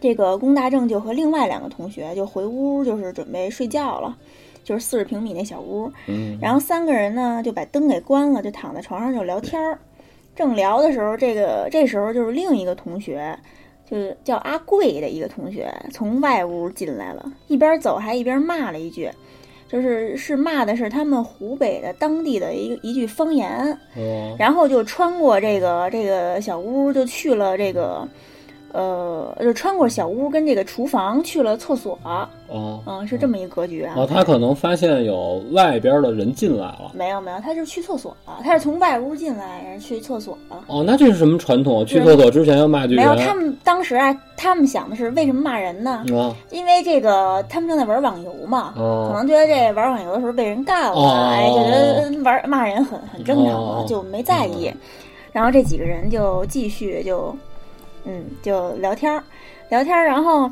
[0.00, 4.16] 这个龚大正就和另外两个同学就回屋，就是准备睡觉了，
[4.64, 5.90] 就是四十平米那小屋。
[6.08, 9.78] 嗯，然后三个人呢就把灯给关了，就躺在床上就聊天儿。
[10.34, 13.38] 正聊的时候，这个这时候就是另一个同学，
[13.92, 19.10] 就是叫阿贵的一个同学从外屋进来了，一边走还一边骂了一句，
[19.68, 28.08] 就是是骂的是他们湖北的当地的一个一句方言，哦，然后就穿过这个这个小屋，就去了这个。
[28.72, 31.98] 呃，就穿过小屋跟这个厨房去了厕所，
[32.48, 33.94] 哦，嗯，是这么一个格局啊。
[33.96, 36.90] 哦，他可能发现有外边的人进来了。
[36.94, 40.56] 没有没有，他是去厕所了，他是从外屋进来，然后去厕所了。
[40.66, 41.84] 哦，那这是什么传统？
[41.84, 43.02] 去厕所之前要骂句没？
[43.02, 46.02] 有，他们当时啊，他们想的是为什么骂人呢？
[46.16, 54.72] 啊，因为这个他们正在玩网游嘛，可哦，能觉得这玩网游的时候被人干了，哦哎，觉得玩骂人很很正常嘛，哦就没在意。
[55.32, 57.34] 然后这几个人就继续就，
[58.04, 59.22] 嗯，就聊天儿，
[59.68, 60.50] 聊天儿，然后。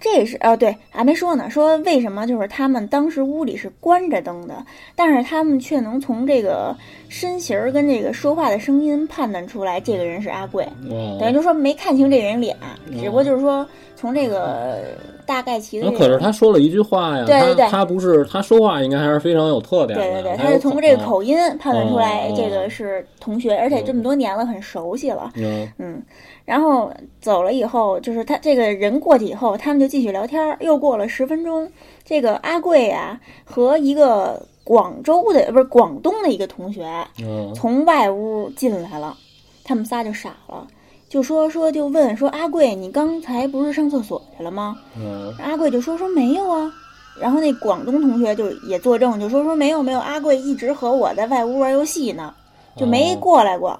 [0.00, 1.48] 这是哦，对，还没说呢。
[1.48, 4.62] 说为什么就是他们当时屋里是关着灯的，
[4.94, 6.76] 但是他们却能从这个
[7.08, 10.62] 身形儿跟这个说话的声音判断出来，这个人是阿贵。
[10.82, 12.54] 等于哦，就说没看清这人脸，
[12.86, 14.82] 嗯只不过就是说从这个
[15.26, 15.98] 大概其的那。
[15.98, 20.04] 可是他说了一句话呀，对对对他他不是他说话应该还是非常有特点的。
[20.04, 25.30] 对对对，他是通过这个口音判断出来哦这个是同学，而且这么多年了，很熟悉了。
[25.36, 26.02] 嗯嗯，
[26.44, 30.56] 然后走了以后，就是他这个人过去以后，他们就继续聊天儿。
[30.60, 31.70] 又过了十分钟，
[32.04, 36.86] 这个阿贵呀、和一个广州的呃不是广东的一个同学
[37.22, 39.16] 嗯从外屋进来了，
[39.62, 40.66] 他们仨就傻了，
[41.14, 44.76] 就说说就问说阿贵，你刚才不是上厕所去了吗？
[44.98, 46.72] 嗯阿贵就说说没有啊，
[47.20, 52.34] 然后那广东同学就也作证，就说说没有没有，阿贵一直和我在外屋玩游戏呢，
[52.76, 53.78] 就没哦过来过。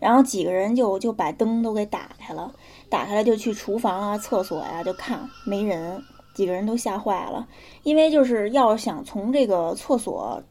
[0.00, 2.50] 然后几个人就就把灯都给打开了，
[2.88, 6.02] 打开了就去厨房啊、厕所呀、就看没人，
[6.34, 7.46] 几个人都吓坏了，
[7.84, 10.42] 因为就是要想从这个厕所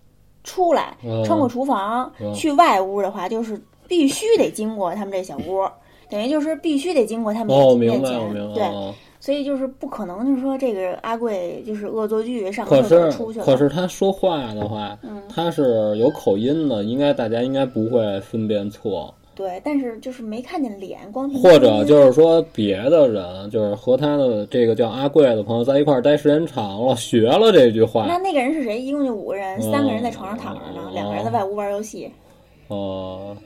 [0.45, 5.67] 出来，嗯穿过厨房、嗯去外屋的话，就是必须得经过他们这小屋，
[6.13, 8.53] 等于就是必须得经过他们哦，面明白前，我明白。
[8.53, 8.63] 对。
[8.63, 13.45] 哦所以就是不可能，就是说这个阿贵就是恶作剧上可厕所出去了。
[13.45, 28.77] 可是他说话的话，嗯，他是有口音的，应该大家应该不会分辨错，对，但是就是没看见脸，光听或者就是说别的人就是和他的这个叫阿贵的朋友在一块儿待时间长了，学了这句话那，那个人是谁？
[28.77, 32.11] 一共就五个人，哦三个人在床上躺着呢，两个人在外屋玩游戏。
[32.67, 33.37] 哦、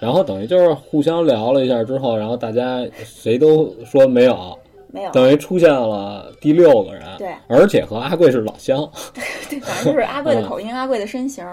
[0.00, 4.58] 然后等于就是互相聊了一下之后，然后大家谁都说没有，
[4.88, 8.90] 没有，等于出现了第六个人，对而且和阿贵是老乡，
[9.48, 11.44] 对，反正就是阿贵的口音，阿贵的身形。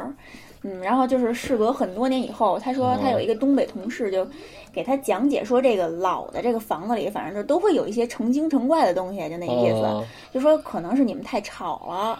[0.63, 4.27] 嗯，然后就是事隔很多年以后，他说他有一个东北同事就
[4.73, 9.83] 给他讲解说，这个老的这个房子里，反正就都会有一些成精成怪的东西，就那个意思。
[9.85, 12.19] 啊就说可能是你们太吵了，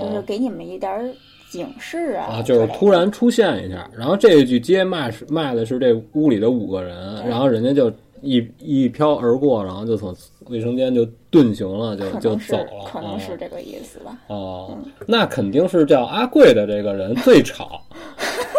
[0.00, 1.12] 就是啊给你们一点儿
[1.56, 7.90] 警示啊啊，就是突然出现一下，然后这一句街骂是骂的是这屋里的五个人，然后人家就
[8.20, 10.14] 一一飘而过，然后就从
[10.48, 14.18] 卫生间就遁形了，就就走了，可能是啊这个意思吧。
[14.28, 17.80] 哦，那肯定是叫阿贵的这个人最吵，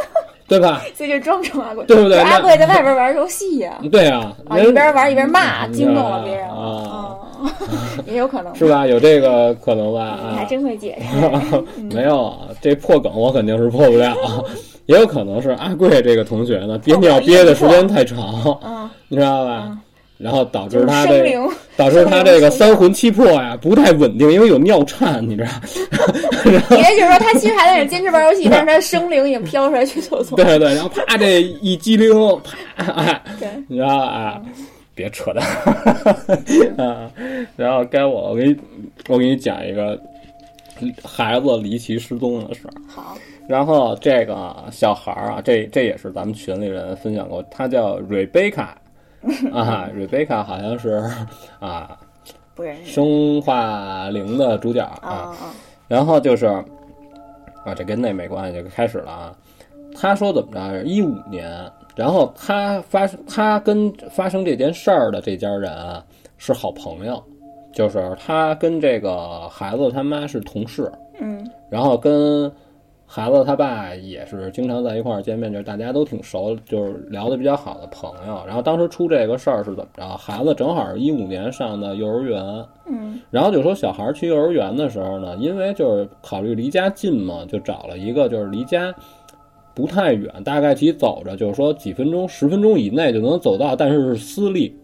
[0.47, 0.81] 对吧？
[0.95, 7.15] 所以就装成阿贵，对不对阿贵在外边玩游戏呀、对啊，啊，一边玩一边骂，嗯惊动了别人啊
[8.07, 8.67] 也有可能是？
[8.67, 8.87] 吧？
[8.87, 10.01] 有这个可能吧？
[10.01, 11.63] 啊，你还真会解释。
[11.95, 14.15] 没有啊，这破梗我肯定是破不了，
[14.87, 18.17] 也有可能是阿贵这个同学呢憋尿憋的时间太长，
[18.63, 19.77] 嗯，你知道吧？
[20.17, 21.23] 然后导致他这，
[21.75, 25.49] 导致他这个三魂七魄呀不太稳定，因为有尿颤，你知道？
[26.77, 30.35] 也就是说他其实还在那坚持玩游戏，但是他生灵已经飘出来去厕所。
[30.35, 32.11] 对对对，然后啪这一激灵，
[32.75, 34.05] 啪，哎，对，你知道吧？
[34.05, 34.41] 啊，
[34.95, 35.45] 别扯淡
[36.83, 37.11] 啊！
[37.55, 38.57] 然后该我，我给你，
[39.09, 39.99] 我给你讲一个
[41.03, 42.73] 孩子离奇失踪的事儿。
[42.87, 43.15] 好，
[43.47, 48.75] 然后这个小孩儿啊，这这也是咱们群里人分享过，他叫瑞贝卡
[49.53, 51.03] 啊，瑞贝卡好像是
[51.59, 51.97] 啊
[52.55, 52.91] 不认识。
[52.91, 54.83] 生化零的主角。
[55.01, 55.35] 啊
[55.87, 56.45] 然后就是
[57.65, 59.33] 啊，这跟那没关系，就开始了啊。
[59.95, 60.83] 他说怎么着？
[60.83, 61.49] 一五年，
[61.95, 66.03] 然后他发生他跟发生这件事儿的这家人啊
[66.37, 67.23] 是好朋友，
[67.73, 72.51] 就是他跟这个孩子他妈是同事，嗯然后跟
[73.09, 78.43] 孩子他爸也是经常在一块儿见面，就是大家都挺熟，就是聊得比较好的朋友。
[78.45, 80.05] 然后当时出这个事儿是怎么着？
[80.17, 82.43] 孩子正好是一五年上的幼儿园，
[82.85, 88.93] 嗯然后就说小孩儿去幼儿园的时候呢，因为就是考虑离家近嘛，就找了一个就是离家
[89.73, 94.75] 不太远，大概其走着就是说几分钟、十分钟以内就能走到，但是是私立，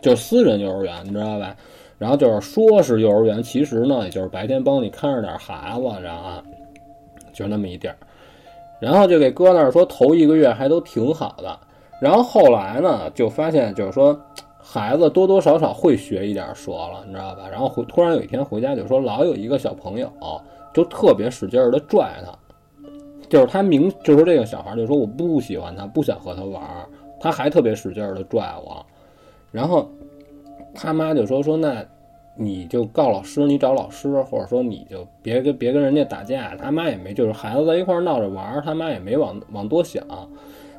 [0.00, 1.56] 就是私人幼儿园，你知道吧？
[1.98, 6.42] 然后就是说是幼儿园，其实呢，也就是白天帮你看着点孩子，然后啊，
[7.32, 7.96] 就那么一点儿。
[8.80, 11.58] 然后就给搁那儿说头一个月还都挺好的，
[12.00, 14.20] 然后后来呢，就发现就是说
[14.58, 17.48] 孩子多多少少会学一点说了，你知道吧？
[17.48, 20.10] 然后回突然有一天回家就说老有一个小朋友
[20.74, 22.32] 就特别使劲儿的拽他，
[23.28, 26.88] 就是他明就是这个小孩就说我不喜欢他，不想和他玩儿，
[27.20, 28.84] 他还特别使劲儿的拽我，
[29.52, 29.88] 然后
[30.74, 31.84] 他妈就说说那。
[32.34, 36.54] 你就告老师，你找老师，或者说你就别跟别跟人家打架。
[36.56, 40.02] 他妈也没，就是孩子在一块闹着玩，他妈也没往往多想。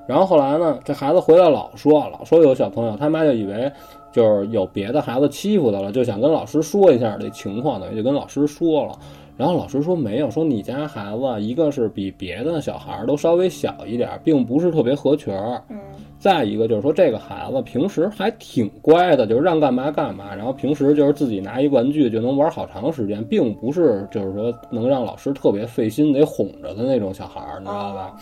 [0.07, 3.71] 然后后来呢，这孩子回来老说，老说有小朋友，他妈就以为
[4.11, 8.99] 就是有别的孩子欺负他了，就想跟老师说一下这情况，等于就跟老师说了。
[9.35, 15.61] 然后老师说没有，说你家孩子一个是比别的小孩儿都稍微小一点儿，并不是特别合群儿。
[15.69, 15.79] 嗯
[16.19, 28.15] 再一个就是说，这个孩子平时还挺乖的，就是让干嘛干嘛，然后平时就是自己拿一玩具就能玩好长时间，并不是就是说能让老师特别费心得哄着的那种小孩儿，你知道吧？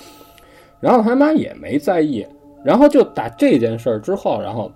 [0.80, 2.26] 然后他妈也没在意，
[2.63, 4.71] 然后就打这件事儿之后，然后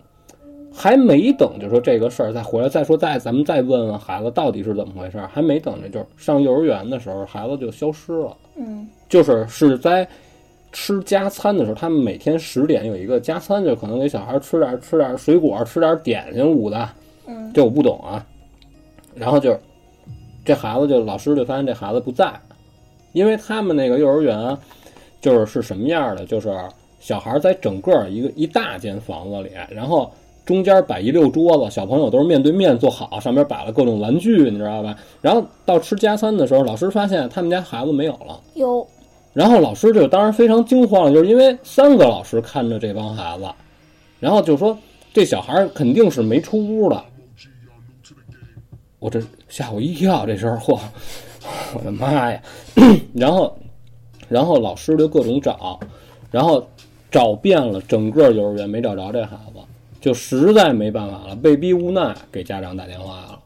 [0.78, 8.86] 还没等就说这个事儿再回来再说再咱们再问问孩子到底是怎么回事儿，还没等着就是上幼儿园的时候孩子就消失了，嗯。
[9.08, 10.06] 就是是在
[10.74, 16.90] 吃加餐的时候，他们每天十点有一个加餐，就可能给小孩吃点吃点水果，吃点点心捂的，
[17.28, 17.52] 嗯。
[17.54, 18.26] 这我不懂啊。
[19.16, 19.58] 然后就
[20.44, 22.34] 这孩子就老师就发现这孩子不在，
[23.14, 24.58] 因为他们那个幼儿园
[25.22, 26.54] 就是是什么样的，就是
[27.00, 30.12] 小孩在整个一个一大间房子里，然后
[30.46, 34.96] 中间摆一溜桌子，小朋友都是面对面坐好，上面摆了各种玩具，你知道吧？
[35.22, 38.40] 然后到吃加餐的时候，老师发现他们家孩子没有了。
[38.54, 38.88] 有
[39.34, 43.46] 然后老师就当然非常惊慌，就是因为三个老师看着这帮孩子，
[44.20, 44.78] 然后就说
[45.14, 47.04] 这小孩肯定是没出屋的。
[49.00, 50.80] 我这吓我一跳，这时候嚯，
[51.74, 52.42] 我的妈呀！
[53.14, 53.58] 然后，
[54.30, 55.80] 然后老师就各种找，
[56.32, 56.66] 然后
[57.12, 59.60] 找遍了整个幼儿园，没找着这孩子，
[60.06, 63.40] 就实在没办法了，被逼无奈给家长打电话了。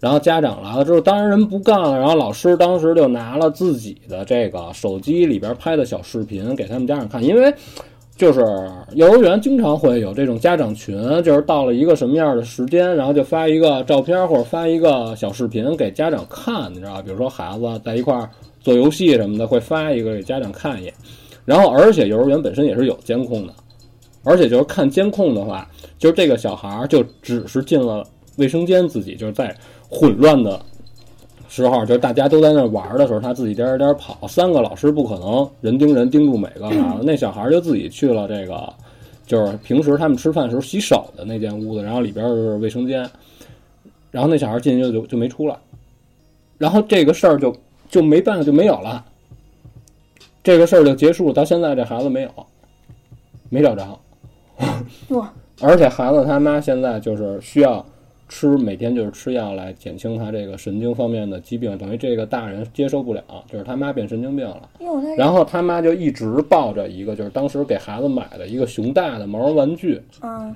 [0.00, 1.98] 然后家长来了之后，当然人不干了。
[1.98, 7.52] 然后老师当时就拿了自己的这个手机里边拍的小视频给他们家长看，因为
[8.16, 8.40] 就是
[8.94, 17.02] 幼儿园经常会有这种家长群，就是到了一个什么样的时间，然后就发一个照片或者发一个小视频给家长看，你知道？
[17.02, 18.18] 比如说孩子在一块
[18.62, 20.94] 做游戏什么的，会发一个给家长看一眼。
[21.44, 23.52] 然后而且幼儿园本身也是有监控的，
[24.26, 28.04] 而且就是看监控的话，就是这个小孩儿就只是进了
[28.38, 29.56] 卫生间，自己就是在
[29.88, 30.60] 混乱的
[31.48, 34.26] 时候，就是大家都在那玩的时候，他自己颠儿颠跑。
[34.26, 38.68] 三个老师不可能人盯人盯住每个孩子，那小孩儿就自己去了这个，
[39.26, 43.08] 就是平时他们吃饭时候洗手的那间屋子，然后里边是卫生间，
[44.10, 45.56] 然后那小孩进去就就没出来，
[46.58, 47.54] 然后这个事儿就
[47.88, 49.04] 就没办法就没有了，
[50.42, 51.32] 这个事儿就结束了。
[51.32, 52.30] 到现在这孩子没有，
[53.50, 53.98] 没找着。
[55.10, 57.84] 哇，而且孩子他妈现在就是需要
[58.28, 64.68] 吃每天就是吃药来减轻他这个神经方面的疾病，等于这个大人接受不了，就是他妈变神经病了。
[65.16, 70.54] 然后他妈就一直抱着一个就是当时给孩子买的一个熊大的毛绒玩具，嗯。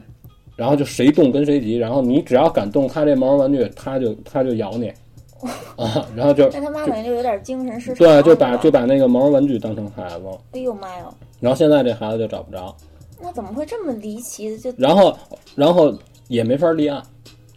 [0.56, 4.92] 然后就谁动跟谁急，然后你只要敢动他这毛绒玩具，他就他就咬你。
[5.76, 12.76] 啊，然后就那他妈可能就有点精神失常，对，就把就把那个毛绒玩具当成孩子，哎呦妈哟，然后现在这孩子就找不着。
[13.22, 14.58] 那怎么会这么离奇的？
[14.58, 15.16] 就然后，
[15.54, 15.92] 然后
[16.28, 17.02] 也没法立案，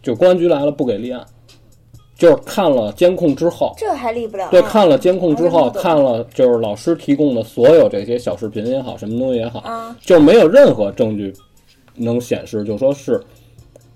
[0.02, 1.24] 就公安局来了不给立案，
[2.16, 4.48] 就是看了监控之后，这还立不了？
[4.50, 11.32] 对，看了监控之后，看了就是老师提供的所有这些小视频也好，什么东西也好，啊，就没有任何证据
[11.94, 13.20] 能显示，就说是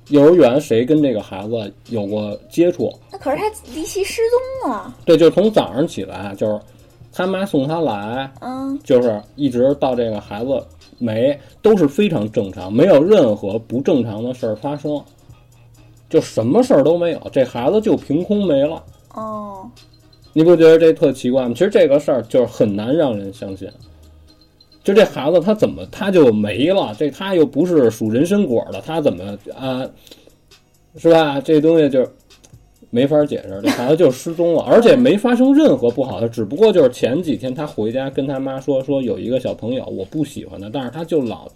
[0.08, 2.92] 幼儿园谁跟这个孩子有过接触。
[3.12, 4.22] 那可是他离奇失
[4.62, 6.58] 踪了，对，就从早上起来，就是
[7.12, 10.64] 他妈送他来，嗯就是一直到这个孩子
[10.98, 15.02] 没，都是非常正常，没有任何不正常的事儿发生，
[16.08, 18.82] 就什么事儿都没有，这孩子就凭空没了。
[19.14, 19.68] 哦，
[20.32, 21.54] 你不觉得这特奇怪吗？
[21.54, 23.68] 其实这个事儿就是很难让人相信。
[24.84, 26.94] 就这孩子他怎么他就没了？
[26.98, 29.86] 这他又不是属人参果的，他怎么啊？
[30.96, 31.40] 是吧？
[31.40, 32.10] 这东西就是
[32.90, 41.46] 没法解释，这孩子就失踪了，而且没发生任何不好的，只不过就是前几天他回家跟他妈说，说有一个小朋友我不喜欢他，但是他就老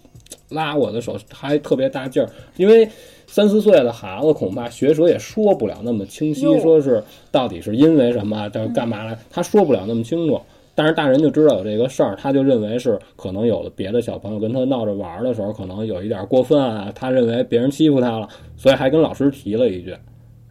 [0.51, 2.87] 拉我的手，还特别大劲儿，因为
[3.27, 10.41] 三四岁的孩子恐怕学舌也说不了那么清晰，说是到底是因为什么，这干嘛来，他说不了那么清楚。
[10.75, 19.95] 但是大人就知道有这个事儿，他就认为是可能有的别的小朋友跟他闹着玩儿的时候，可能有一点过分啊，他认为别人欺负他了，所以还跟老师提了一句，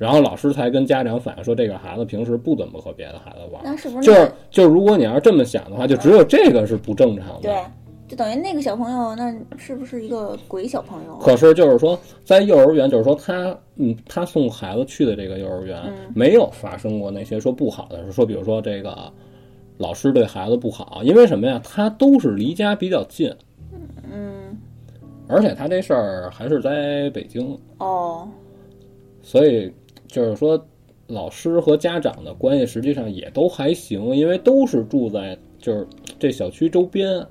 [0.02, 7.42] 然后老师才跟家长反映说这个孩子平时不怎么和别的孩子玩儿，那是不是就是就是如果你要是这么想的话，就只有这个是不正常的。
[7.44, 7.56] 对，
[8.08, 11.16] 就等于那个小朋友，那是不是一个鬼小朋友？
[11.18, 18.98] 可是就是说，在幼儿园，就是说他，嗯，他送孩子去的这个幼儿园，嗯没有发生过那些说不好的事，说比如说这个
[19.78, 21.62] 老师对孩子不好，因为什么呀？
[21.64, 23.32] 他都是离家比较近，
[24.12, 24.58] 嗯，
[25.28, 28.28] 而且他这事儿还是在北京，哦，
[29.22, 29.72] 所以
[30.12, 30.62] 就是说，
[31.08, 35.88] 老师和家长的关系实际上也都还行，因为都是住在就是
[36.20, 37.26] 这小区周边。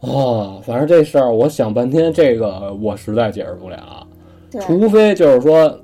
[0.00, 4.06] 啊，反正这事儿我想半天，这个我实在解释不了，
[4.60, 5.78] 除非就是说，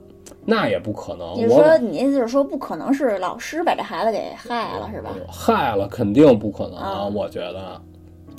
[0.45, 5.11] 那也不可能，你说你意思是说不可能是老师把这孩子给害了是吧？
[5.29, 7.81] 害了肯定不可能，啊我觉得，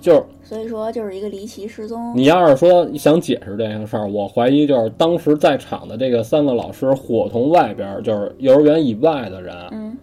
[0.04, 2.12] 就是所以说就是一个离奇失踪。
[2.14, 9.98] 你要是说想解释这件事儿，我怀疑就是当时在场的这个三个老师伙同外边儿，就是幼儿园以外的人，嗯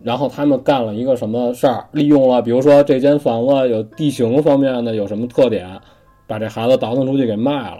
[0.00, 5.68] 然后他们干了一个什么事儿，利用了比如说这间房子有地形方面的有什么特点，
[6.28, 7.78] 把这孩子倒腾出去给卖了，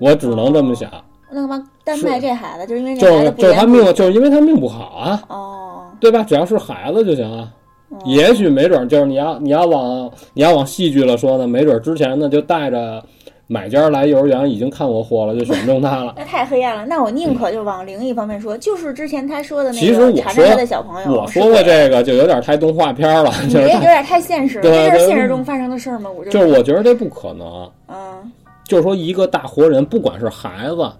[0.00, 0.88] 我只能这么想。
[1.30, 2.66] 那干嘛单卖这孩子？
[2.66, 6.22] 就是因为就这就是他命，就是因为他命不好啊，哦，对吧？
[6.22, 7.52] 只要是孩子就行啊。
[7.92, 13.04] 哦也许没准儿就是你要你要往你要往戏剧了说呢，没准儿之前呢就带着
[13.46, 16.14] 买家来幼儿园，已经看过货了，就选中他了。
[16.18, 16.86] 那太黑暗了。
[16.86, 26.10] 那我宁可就往灵异方面说，就是之前他说的那其实我个缠着他说的小朋友，我说过这个就有点太动画片了，你就是有点太现实了，这就是现实中发生的事儿吗？
[26.10, 27.70] 我就就是我觉得这不可能。
[27.88, 28.32] 嗯
[28.64, 30.90] 就是说，一个大活人，不管是孩子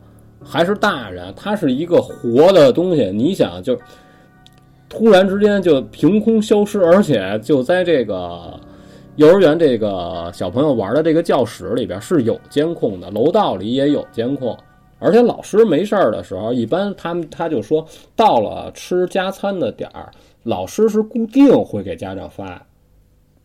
[0.44, 3.10] 还是大人，他是一个活的东西。
[3.14, 3.78] 你想，就
[4.92, 8.60] 突然之间就凭空消失，而且就在这个
[9.16, 14.54] 幼儿园这个小朋友玩的这个教室里边是有监控的，楼道里也有监控。
[14.98, 17.84] 而且老师没事儿的时候，一般他们他就说，
[18.14, 20.12] 到了吃加餐的点儿，
[20.42, 22.64] 老师是固定会给家长发，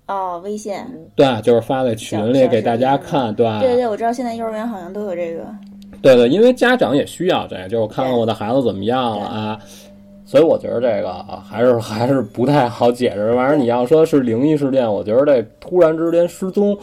[0.07, 0.75] 哦，微信，
[1.15, 3.47] 对，就是发在群里给大家看，对。
[3.61, 5.45] 对对，我知道现在幼儿园好像都有这个，
[6.01, 9.59] 对对，因为家长也需要这个，就是我看看我的孩子怎么样了啊。
[10.27, 13.33] 所以我觉得这个啊还是 还是不太好解释。
[13.33, 16.77] 反正你要说是灵异事件，我觉得这突然之间失踪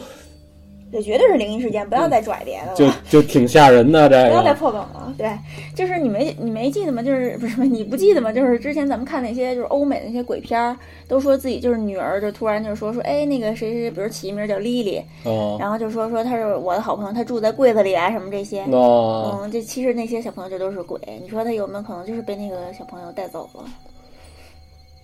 [0.95, 2.73] 这绝对是灵异事件，不要再拽别的了。
[2.73, 4.07] 就就挺吓人的。
[4.07, 5.29] 这不要再破梗了，对，
[5.75, 7.03] 就是你没你没记得吗？
[7.03, 8.31] 就是不是你不记得吗？
[8.31, 10.77] 就是之前咱们看那些就是欧美的那些鬼片儿，
[11.07, 18.63] 都说自己就是女儿，就突然就说说，哎，那个谁谁谁，比如起一名叫丽丽，嗯，然后就说说她是我的好朋友，她住在柜子里啊什么这些。
[18.67, 23.65] 那嗯，这其实那些小朋友这都是鬼，你说他有没有可能就是被那个小朋友带走了？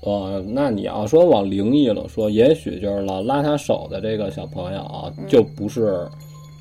[0.02, 6.08] 呃，那你要说往灵异了说，也许就是老拉他手的这个小朋友啊，就不是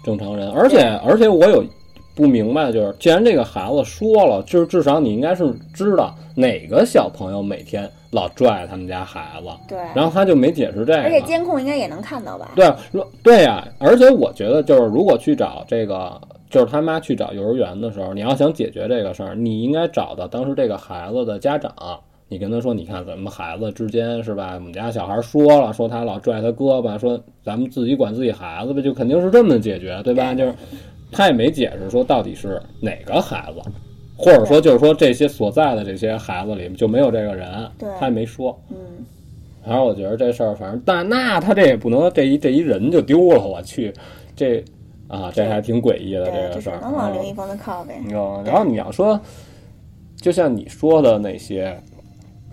[0.04, 0.50] 正常人。
[0.50, 1.64] 而且而且我有
[2.14, 11.02] 不明白的就是，既然这个孩子说了，就是至少你应该是知道哪个小朋友每天老拽他们家孩子，对，然后他就没解释这个。
[11.02, 12.50] 而且监控应该也能看到吧？
[12.54, 16.20] 对，如对呀、而且我觉得就是，如果去找这个，
[16.50, 21.72] 就是他妈去找幼儿园的时候，你要想解决这个事儿，你应该找到当时这个孩子的家长，
[22.30, 24.54] 你跟他说，你看咱们孩子之间是吧？
[24.54, 30.32] 我们家小孩说了，说他老拽他胳膊，说咱们自己管自己孩子呗，就肯定是这么解决，对吧？
[30.32, 30.54] 就是
[31.10, 33.70] 他也没解释说到底是哪个孩子。
[34.16, 37.48] 或者说，就是说这些所在的这些孩子里面就没有这个人，
[37.98, 38.56] 他也没说。
[38.68, 38.76] 嗯，
[39.64, 43.90] 反正我觉得这事儿，反正但那他这也不能这一这一人就丢了，我去，
[44.36, 44.62] 这
[45.08, 46.78] 啊这还挺诡异的这个事儿。
[46.82, 47.98] 能往灵异嗯方面靠呗。
[48.08, 49.18] 嗯，然后你要说，
[50.16, 51.74] 就像你说的那些，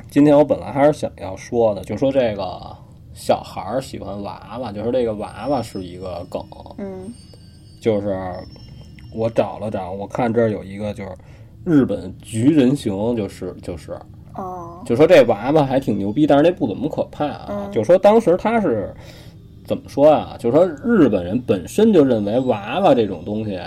[0.09, 2.75] 今天我本来还是想要说的，就说这个
[3.13, 6.41] 小孩儿喜欢娃娃，就是这个娃娃是一个梗，
[6.77, 7.13] 嗯
[7.79, 8.17] 就是
[9.13, 11.11] 我找了找，我看这儿有一个就是
[11.65, 13.99] 日本菊人形，就是就是
[14.35, 17.47] 哦，就说这娃娃还挺牛逼，但是那不怎么可怕啊。
[17.49, 18.93] 嗯就说当时他是
[19.65, 20.35] 怎么说啊？
[20.39, 23.59] 就说日本人本身就认为娃娃这种东西，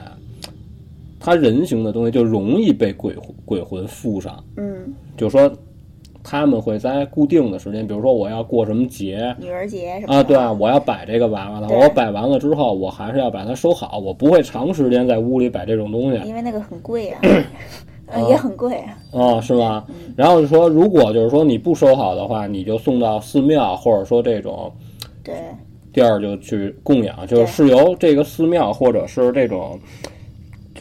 [1.21, 3.15] 它人形的东西就容易被鬼
[3.45, 4.43] 鬼魂附上。
[4.57, 5.53] 嗯，就说
[6.31, 9.35] 他们会在固定的时间，比如说我要过什么节。
[9.41, 16.21] 女儿节什么的啊，对啊，我要摆这个娃娃的，我摆完了之后，我还是要把它收好，我不会长时间在屋里摆这种东西。
[16.25, 17.21] 因为那个很贵啊，
[18.31, 18.97] 也很贵啊。
[19.13, 19.85] 啊，是吧？
[19.89, 24.73] 嗯然后就说，如果就是说你不收好的话，你就送到寺庙，或者说这种
[25.25, 25.35] 对，
[25.93, 29.77] 地儿就去供养，就是是由这个寺庙或者是这种，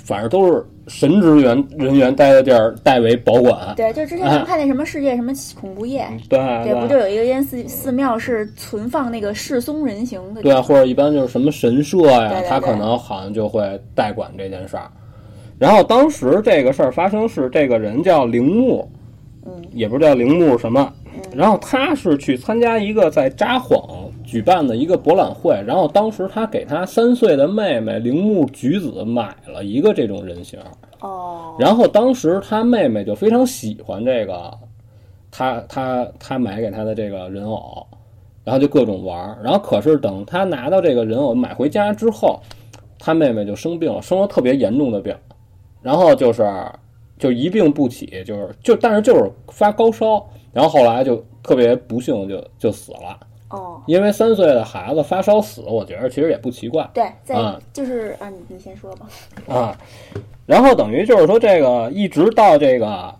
[0.10, 3.76] 反正都是神职员人员待的地儿代为保管。
[3.76, 5.32] 对，就之前咱们看那什么世界什么
[5.62, 10.60] 恐怖夜，对对，不就有一个间寺寺庙是存放那个世松人形的对，啊？
[10.60, 14.90] 或者一般就是什么神社呀，他可能好像就会代管这件事儿。
[15.60, 18.90] 然后当时这个事儿发生是这个人叫铃木，
[19.46, 30.60] 嗯也不是叫铃木什么，嗯然后他是去参加一个在札幌举办的一个博览会，然后当时他给他三岁的妹妹铃木菊子买了一个这种人形，
[31.00, 34.54] 哦，然后当时他妹妹就非常喜欢这个，
[35.32, 37.84] 他他他买给他的这个人偶，
[38.44, 42.40] 然后就各种玩儿，然后可是等他拿到这个人偶买回家之后，
[43.00, 45.16] 他妹妹就生病了，生了特别严重的病，
[45.82, 46.48] 然后就是
[47.18, 50.24] 就一病不起，就是就但是就是发高烧，
[50.54, 53.20] 然后后来就特别不幸就就死了，
[53.50, 56.88] 哦，因为三岁的孩子发烧死，我觉得其实也不奇怪。
[56.94, 59.08] 对，在嗯就是啊，你你先说吧。
[59.48, 59.78] 啊，
[60.46, 63.14] 然后等于就是说，这个一直到这个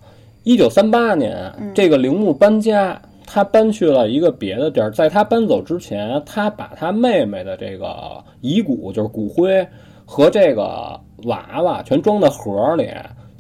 [0.44, 4.92] 一九三八年，嗯这个铃木搬家，他搬去了一个别的地儿。
[4.92, 9.68] 在他搬走之前，他把他妹妹的这个遗骨，就是骨灰
[10.06, 12.90] 和这个娃娃全装在盒里，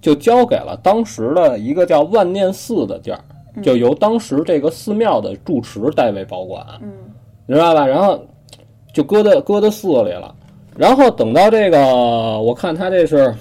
[0.02, 3.20] 就交给了当时的一个叫万念寺的地儿，
[3.62, 6.66] 就由当时这个寺庙的住持代为保管。
[6.82, 6.92] 嗯
[7.46, 7.86] 你知道吧？
[7.86, 8.24] 然后
[8.94, 10.36] 就搁在搁在寺里了。
[10.76, 11.78] 然后等到这个，
[12.40, 13.34] 我看他这是。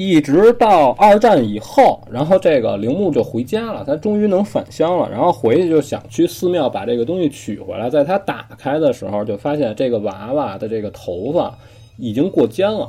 [0.00, 5.10] 一直到二战以后，然后这个铃木就回家了，他终于能返乡了。
[5.10, 7.90] 然后回去就想去寺庙把这个东西取回来。
[7.90, 11.52] 在他打开的时候，就发现这个娃娃的这个头发
[11.96, 12.88] 已经过肩了，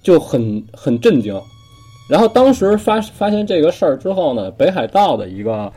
[0.00, 1.34] 就很很震惊。
[2.08, 5.70] 然后当时发发现这个事儿之后呢，北海道的一个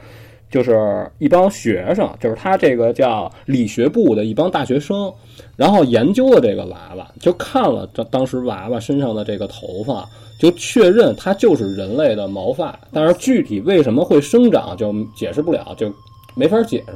[0.49, 5.11] 就是一帮学生，就是他这个叫理学部的一帮大学生。
[5.57, 10.07] 然后研究了这个娃娃，就看了这当时娃娃身上的这个头发，
[10.39, 15.91] 就确认它就是人类的毛发，但是具体为什么会生长就解释不了，就
[16.33, 16.93] 没法解释。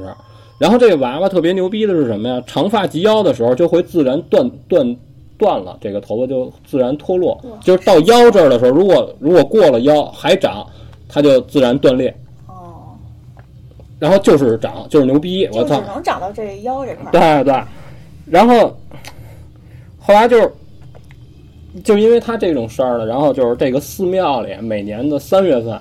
[0.58, 2.42] 然后这个娃娃特别牛逼的是什么呀？
[2.46, 4.96] 长发及腰的时候就会自然断断
[5.38, 10.66] 断了，这个头发就自然脱落，就是到腰这儿的时候，如果如果过了腰还长，
[11.08, 12.14] 它就自然断裂。
[12.46, 12.96] 哦。
[13.98, 15.80] 然后就是长，就是牛逼，我操！
[15.80, 17.10] 只能长到这腰这块。
[17.10, 17.62] 对对。
[18.26, 18.76] 然后，
[19.98, 20.52] 后来就是，
[21.84, 25.80] 就因为他这种事儿呢，然后就是这个寺庙里每年的三月份，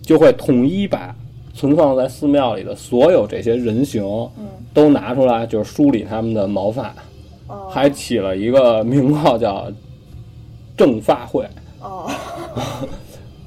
[0.00, 1.14] 就会统一把
[1.54, 4.02] 存放在寺庙里的所有这些人形，
[4.72, 6.94] 都拿出来，就是梳理他们的毛发，
[7.70, 9.66] 还起了一个名号叫
[10.76, 11.46] “正发会”。
[11.80, 12.10] 哦。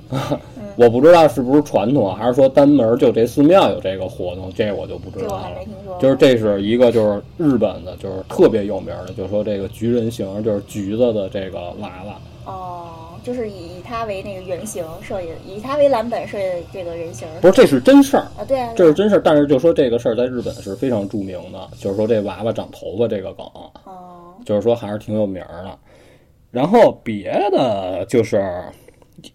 [0.78, 5.56] 我不知道是不是传统，还是说单门就这寺庙有这个活动，这我就不知道了。
[6.02, 12.18] 就是这是一个就是日本的，就是特别有名的，就是说这个橘人形，就是橘子的这个娃娃。
[12.44, 12.90] 哦，
[13.26, 17.28] 就是以他为那个原型设计，以他为蓝本设计的这个人形。
[17.42, 19.22] 不是，这是真事儿啊，对啊，这是真事儿。
[19.22, 23.46] 但是就说这个事儿在日本是非常著名的，就是说这娃娃长头发这个梗，
[23.86, 25.78] 哦，就是说还是挺有名的。
[26.52, 28.64] 然后别的就是。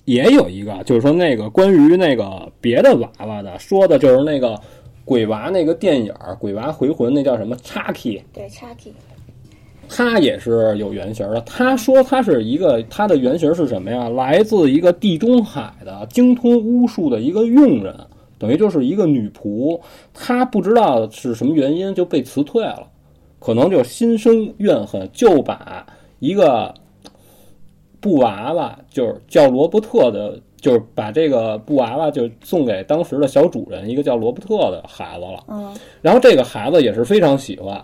[0.05, 4.57] 也有一个，就是说那个关于那个别的娃娃的，说的就是那个
[5.05, 8.23] 鬼娃那个电影《鬼娃回魂》，那叫什么 Chucky？
[8.33, 8.93] 对，Chucky，
[9.91, 11.41] 他也是有原型的。
[11.43, 14.09] 他说他是一个，他的原型是什么呀？
[14.09, 17.95] 来自一个地中海的精通巫术的一个佣人，
[18.39, 19.81] 等于就是一个女仆。
[20.15, 22.87] 他不知道是什么原因就被辞退了，
[23.39, 25.85] 可能就心生怨恨，就把
[26.21, 26.73] 一个。
[28.03, 35.45] 布娃娃就是叫罗伯特的，就是把这个布娃娃就送给当时的小主人，一个叫罗伯特的孩子了。
[35.49, 35.71] 嗯，
[36.01, 37.79] 然后这个孩子也是非常喜欢，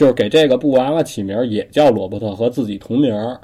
[0.00, 3.38] 就是给这个布娃娃起名也叫罗伯特，和自己同名儿。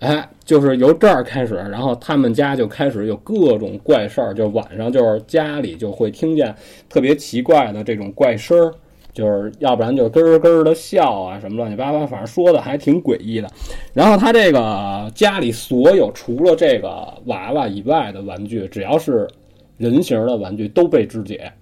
[0.00, 6.52] 哎，就是由这儿开始，然后他们家就开始有各种怪事儿，就晚上就是家里就会听见
[6.88, 8.74] 特别奇怪的这种怪声儿。
[9.12, 13.48] 就是要不然就咯咯的笑啊，什么乱七八糟，反正说的还挺诡异的。
[13.94, 19.28] 然后他这个家里所有除了这个娃娃以外的玩具，只要是
[19.76, 21.52] 人形的玩具都被肢解。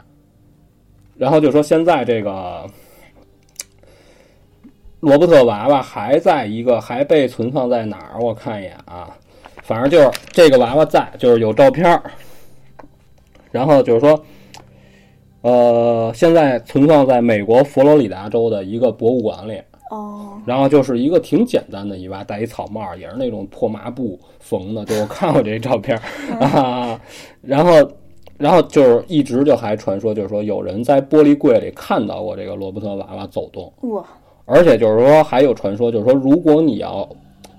[1.19, 2.67] 然后就说现在这个
[5.01, 8.21] 罗伯特娃娃还在一个还被存放在哪儿？
[8.21, 9.09] 我看一眼啊，
[9.63, 12.03] 反正就是这个娃娃在，就是有照片儿。
[13.51, 14.21] 然后就是说。
[15.43, 19.63] 呃，现在存放在美国佛罗里达州的一个博物馆里。
[19.93, 20.43] 哦。
[20.45, 24.85] 然后就是一个挺简单的一娃，戴一草帽，也是那种破麻布缝的。
[24.85, 25.97] 就我看过这照片
[26.41, 27.01] 啊。
[27.43, 27.89] 然后，
[28.37, 33.73] 然后就是一直就还传说，就是说有人在玻璃柜里看到过这个罗伯特娃娃走动。
[33.83, 34.05] 哇！
[34.47, 37.07] 而且就是说还有传说，就是说如果你要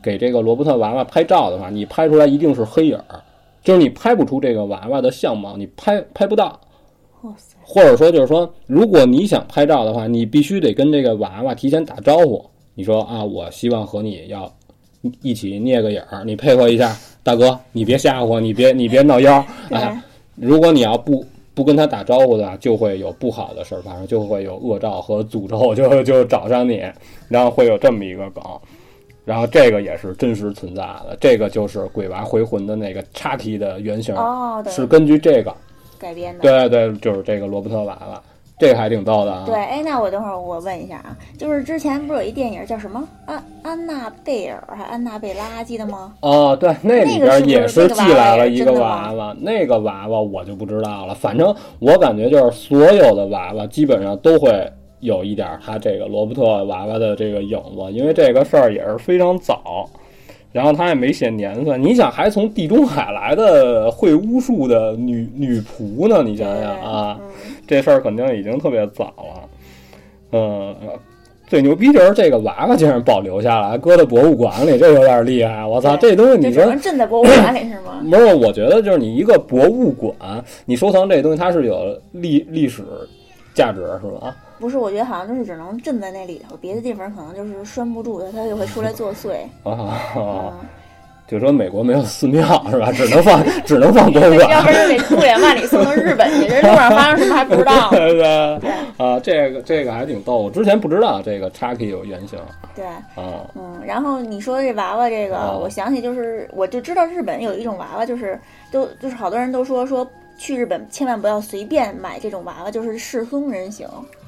[0.01, 3.21] 给这个罗伯特娃娃拍照的话，你拍出来一定是黑影儿，
[3.61, 6.59] 就是你拍不出这个娃娃的相貌，你拍拍不到。
[7.23, 7.57] 哇塞！
[7.63, 12.43] 或者说，就是说，如果你想拍照的话，你必须得跟这个娃娃提前打招呼。
[12.73, 14.49] 你说啊，我希望和你要
[15.21, 19.43] 一起捏个影儿，你配合一下，大哥，你别吓唬我，你别你别闹妖。
[19.71, 20.01] 哎，
[20.35, 21.25] 如果你要不
[21.57, 26.83] 不跟他打招呼的，就会有不好的事儿发生，就会有恶兆和诅咒 就就找上你，
[27.27, 28.43] 然后会有这么一个梗。
[29.25, 34.15] 然后这个也是真实存在的，这个就是鬼娃回魂的那个叉 T 的原型，
[34.69, 35.51] 是根据这个。
[35.97, 38.21] 改编的对对，就是这个罗伯特娃娃，
[38.59, 39.43] 这个还挺逗的啊。
[39.45, 46.13] 对，哎，那我等会儿我问一下啊，就是之前不是有一电影叫什么《安安娜贝尔》还《安娜贝拉》记得吗？
[46.21, 51.13] 哦，对，那里边也是寄来了一个娃娃，那个娃娃我就不知道了。
[51.13, 54.67] 反正我感觉就是所有的娃娃基本上都会
[55.01, 59.87] 有一点他这个罗伯特娃娃的这个影子，因为这个事儿也是非常早。
[60.53, 66.23] 然后他也没写年份，你想还从地中海来的会巫术的女女仆呢？
[66.23, 67.19] 你想想啊，
[67.67, 69.49] 这事儿肯定已经特别早了。
[70.31, 70.75] 嗯，
[71.47, 75.65] 最牛逼就是这个娃娃竟然保留下来，搁在博物馆里，这有点厉害。
[75.65, 78.01] 我操，这东西你说镇在博物馆里是吗？
[78.09, 82.83] 不是，我觉得就是你一个博物馆，你收藏这东西，它是有历历史
[83.53, 84.35] 价值是吧？
[84.59, 89.35] 不是，我觉得好像就是只能镇在那里头，别的地方可能就是拴不住它，它就会出来作祟。
[89.63, 90.51] 啊，嗯，
[91.27, 92.91] 就说美国没有寺庙是吧？
[92.91, 94.49] 只能放只能放博物馆。
[94.49, 97.89] 要不然就得不远万里送到日本去，这路上发生什么还不知道。
[97.91, 102.39] 对对对啊，这个这个还挺逗，我之前不知道这个 Chucky 有原型
[102.73, 103.43] 对，啊。
[103.55, 108.39] 嗯，然后你说这娃娃这个，哦我想起就是，我就知道日本有一种娃娃，就是
[108.71, 113.85] 都就是好多人都说说去日本千万不要随便买这种娃娃，就是世松人形。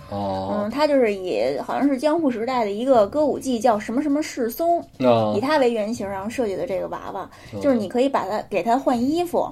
[0.10, 0.62] 哦。
[0.64, 9.48] 嗯，它就是以好像是江户时代的一个歌舞伎叫什么什么世松，啊以它为原型，然后设计的这个娃娃，嗯就是你可以把它给它换衣服，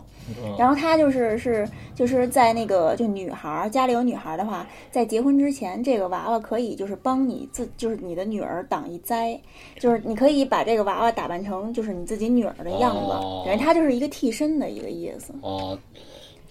[0.58, 9.40] 然后它就是是就是在那个就女孩儿家里有女孩儿的话，在结婚之前，这个娃娃可以就是帮你自就是你的女儿挡一灾，
[9.80, 13.44] 就是你可以把这个娃娃打扮成就是你自己女儿的样子，哦。
[13.46, 15.34] 等于它就是一个替身的一个意思。
[15.42, 15.78] 哦，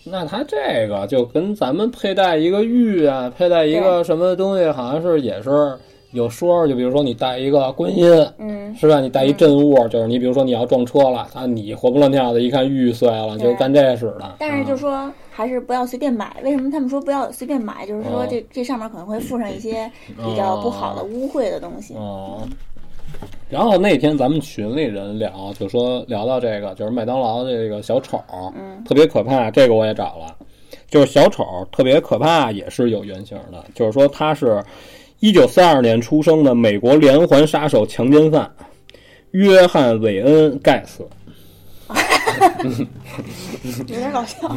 [0.09, 5.77] 那它这个就跟咱们佩戴一个玉啊，佩戴一个什么东西，好像是也是
[6.13, 9.01] 有说，就比如说你戴一个观音，嗯，是吧？
[9.01, 14.37] 你带一镇物，就是你比如说你要撞车了，啊，你活蹦乱跳的，一看玉碎了，对就干这使的。
[14.39, 16.37] 但是就说还是不要随便买。
[16.45, 17.85] 为什么他们说不要随便买？
[17.85, 21.95] 就是说哦这这上面可能会附上一些比较不好的污秽的东西。
[21.95, 22.47] 哦。
[23.49, 28.21] 然后那天咱们群里人聊，就说聊到这个，就是麦当劳这个小丑，
[28.57, 29.51] 嗯特别可怕。
[29.51, 30.35] 这个我也找了，
[30.89, 33.65] 就是小丑特别可怕，也是有原型的。
[33.75, 34.61] 就是说他是
[35.21, 38.51] 一九四二年出生的美国连环杀手强奸犯
[39.31, 41.07] 约翰·韦恩·盖斯。
[43.79, 44.49] 有点搞笑。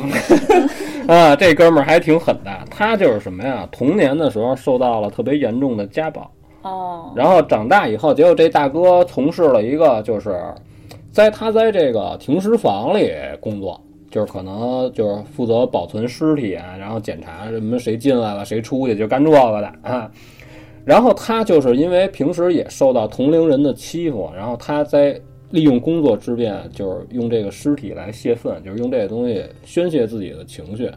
[1.08, 2.52] 啊，这哥们儿还挺狠的。
[2.72, 3.70] 他就是什么呀？
[3.72, 6.30] 童年的时候受到了特别严重的家暴，
[6.62, 10.38] 哦，然后长大以后，结果这大哥从事了一个就是
[11.12, 13.80] 在他在这个停尸房里工作，
[14.12, 20.12] 就是可能就是负责保存尸体啊，然后检查什么谁进来了谁出去，就干这个的啊。
[20.86, 25.20] 然后他就是因为平时也受到同龄人的欺负，然后他在
[25.52, 30.90] 利用工作之便，就是用这个尸体来泄愤，就是用这个东西宣泄自己的情绪，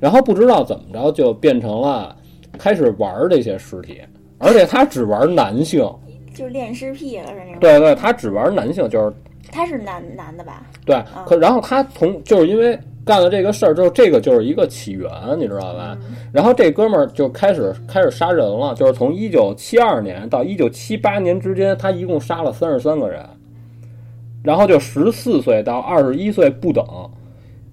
[0.00, 2.16] 然后不知道怎么着就变成了
[2.58, 4.00] 开始玩这些尸体，
[4.38, 5.80] 而且他只玩男性，
[6.34, 7.60] 就是恋尸癖了是那种。
[7.60, 9.12] 对对，他只玩男性，就是
[9.50, 10.66] 他是男男的吧？
[10.84, 15.96] 对，可然后他从就是因为干了这个事儿之后，这个就是一个起源，你知道吧？
[16.32, 23.24] 然后这哥们儿就开始开始杀人了，就是从一九七二年到一九七八年之间，他一共杀了三十三个人，
[24.42, 26.84] 然后就十四岁到二十一岁不等，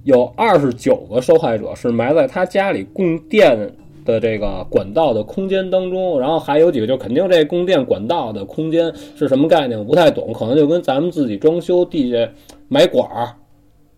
[0.03, 3.57] 有二十九个受害者是埋在他家里供电
[4.06, 12.30] 的这个管道的空间当中，然后还有几个就肯定这供电管道的空间是什么概念，我不太懂，可能就跟咱们自己装修地下
[12.68, 13.36] 埋管儿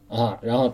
[0.08, 0.72] 啊，然后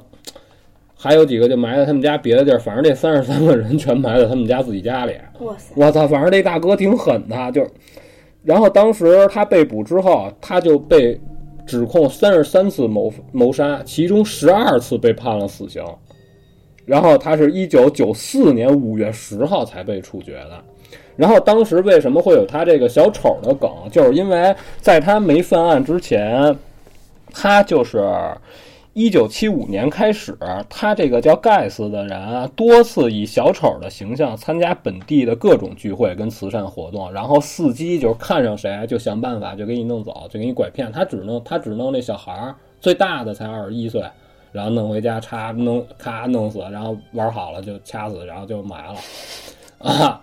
[0.96, 5.14] 还有几个就埋在他们家别的地儿，反正这三十三个人全埋在他们家自己家里。
[5.40, 5.74] 哇塞！
[5.76, 7.66] 我操，反正这大哥挺狠的，就，
[8.44, 11.20] 然后当时他被捕之后，他就被
[11.66, 15.84] 指控三十三次谋谋杀，其中十二次被判了死刑。
[16.86, 20.64] 然后他是一九九四年五月十号才被处决的。
[21.16, 26.58] 然后当时为什么会有他这个小丑的梗，就是因为在他没犯案之前，
[27.32, 28.02] 他就是
[28.94, 30.36] 一九七五年开始，
[30.68, 40.92] 他这个叫盖斯的人啊，多次以小丑的形象参加本地的各种聚会跟慈善活动，然后伺机就是看上谁就想办法就给你弄走，就给你拐骗。
[40.92, 44.04] 他只弄他只弄那小孩儿，最大的才二十一岁，
[44.52, 49.00] 然后弄回家插弄咔弄死，然后玩好了就掐死，然后就埋了
[49.80, 50.22] 啊。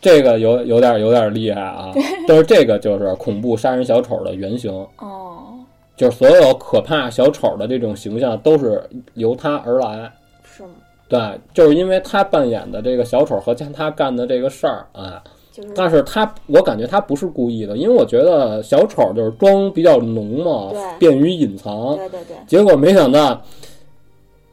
[0.00, 1.92] 这个有有点有点厉害啊，
[2.26, 4.72] 就是这个就是恐怖杀人小丑的原型。
[4.98, 5.58] 哦，
[5.94, 8.82] 就是所有可怕小丑的这种形象都是
[9.14, 10.10] 由他而来。
[10.42, 10.70] 是吗？
[11.06, 15.20] 对，就是因为他扮演的这个小丑和他干的这个事儿，哎，
[15.52, 21.96] 就是但是他我感觉他不是故意的，因为我觉得小丑就是妆比较浓嘛，便于隐藏。
[21.96, 23.42] 对对对，结果没想到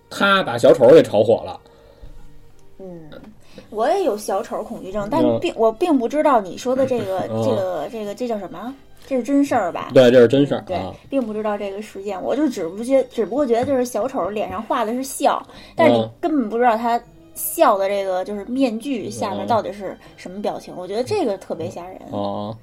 [0.10, 1.60] 他把小丑给炒火了。
[2.80, 3.10] 嗯，
[3.70, 8.74] 我也有小丑恐惧症，但嗯并我并不知道你说的这个嗯这个这个这叫什么？
[9.08, 9.90] 这是真事儿吧？
[9.94, 15.42] 对，这是真事儿对啊。，并不知道这个事件，我就只不觉只不过觉得就是小丑脸上画的是笑，
[15.78, 17.00] 但是根本不知道他
[17.38, 21.98] 笑的这个就是面具下面嗯到底是什么表情，我觉得这个特别吓人。
[22.12, 22.54] 哦，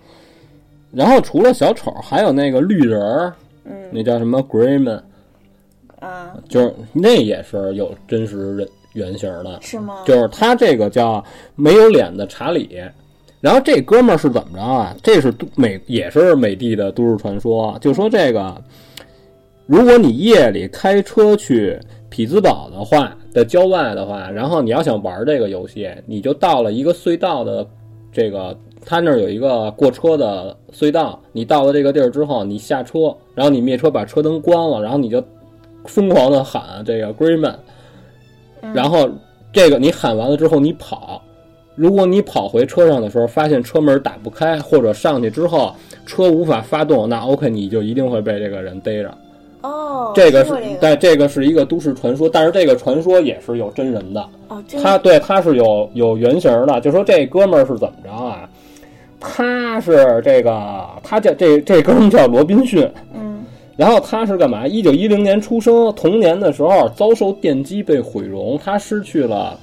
[0.90, 3.32] 然后除了小丑，还有那个绿人儿，
[3.64, 5.00] 嗯那叫什么 Greyman，
[6.00, 9.58] 啊，就是那也是有真实人原型的。
[9.62, 10.02] 是吗？
[10.04, 12.78] 就是他这个叫没有脸的查理，
[13.40, 14.96] 然后这哥们儿是怎么着啊？
[15.02, 18.60] 这是都美也是美帝的都市传说，就说这个，
[19.66, 21.78] 如果你夜里开车去
[22.10, 27.66] 匹兹堡的话，的郊外的话，然后你要想玩这个游戏，你就到了一个隧道的
[28.12, 28.56] 这个，
[28.86, 35.22] 它那儿有一个过车的隧道，你到了这个地儿之后，你下车，然后你灭车把车灯关了，然后你就
[35.84, 37.56] 疯狂的喊这个 Greenman，
[38.72, 39.10] 然后
[39.52, 41.20] 这个你喊完了之后你跑，
[41.74, 45.74] 如果你跑回车上的时候发现车门打不开，或者上去之后
[46.06, 49.12] 车无法发动，那 OK 你就一定会被这个人逮着。
[49.64, 58.48] 哦，这个是听过这个对，这个是一个都市传说，但是这个传说也是有真人的，哦，他对他是有有原型的，就说这哥们儿是怎么着啊？
[59.18, 63.42] 他是这个，他叫这这哥们儿叫罗宾逊，嗯
[63.74, 64.66] 然后他是干嘛？
[64.66, 69.58] 一九一零年出生，童年的时候遭受电击被毁容，他失去了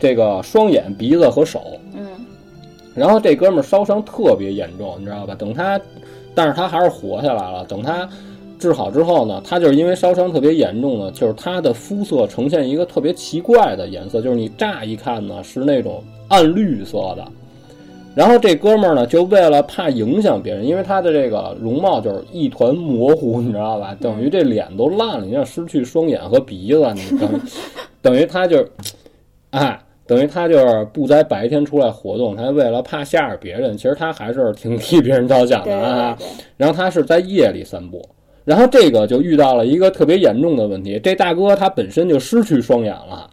[0.00, 1.60] 这个双眼、鼻子和手。
[1.94, 2.06] 嗯
[2.94, 5.34] 然后这哥们儿烧伤特别严重，你知道吧？
[5.38, 5.80] 等他，
[6.34, 7.64] 但是他还是活下来了。
[7.66, 8.08] 等他
[8.62, 17.26] 治好之后呢，他就是因为烧伤特别严重呢，就是他的肤色呈现一个特别奇怪的颜色，就是你乍一看呢是那种暗绿色的。
[18.14, 23.96] 然后这哥们儿呢，就为了怕影响别人，因为他的这个容貌就是一团模糊，你知道吧？
[24.00, 27.40] 等于这脸都烂了，你想失去双眼和鼻子，你等于
[28.00, 28.64] 等于他就，
[29.50, 36.14] 哎，等于他就是不在白天出来活动，他为了怕吓着别人，其实他还是挺替别人着想的啊。
[36.18, 38.06] 对对，然后他是在夜里散步，
[38.44, 43.30] 然后这个就遇到了一个特别严重的问题，这大哥他本身就失去双眼了，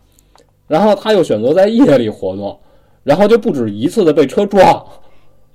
[0.67, 2.57] 然后他又选择在夜里活动，
[3.03, 4.85] 然后就不止一次的被车撞，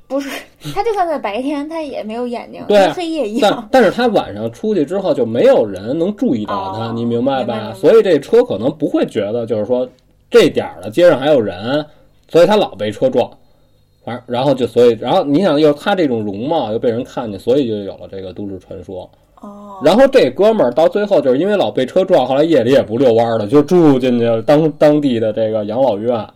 [0.09, 0.29] 不是
[0.75, 3.69] 他就算在白天，他也没有眼睛，对跟黑夜一但样。
[3.71, 7.55] 但是他晚上出去之后就没有人能注意到他，哦你明白吧？
[7.55, 9.89] 白明白所以这车可能不会觉得就是说
[10.31, 11.87] 这点儿了街上还有人，
[12.29, 13.31] 所以他老被车撞。
[14.03, 19.09] 反正然后就所以然后你想又他这种容貌又被人看见，所以就有了这个都市传说。
[19.45, 26.27] 哦，然后这哥们儿到最后就是因为老被车撞，后来夜里也不遛弯儿了，就住进去当当地的这个养老院，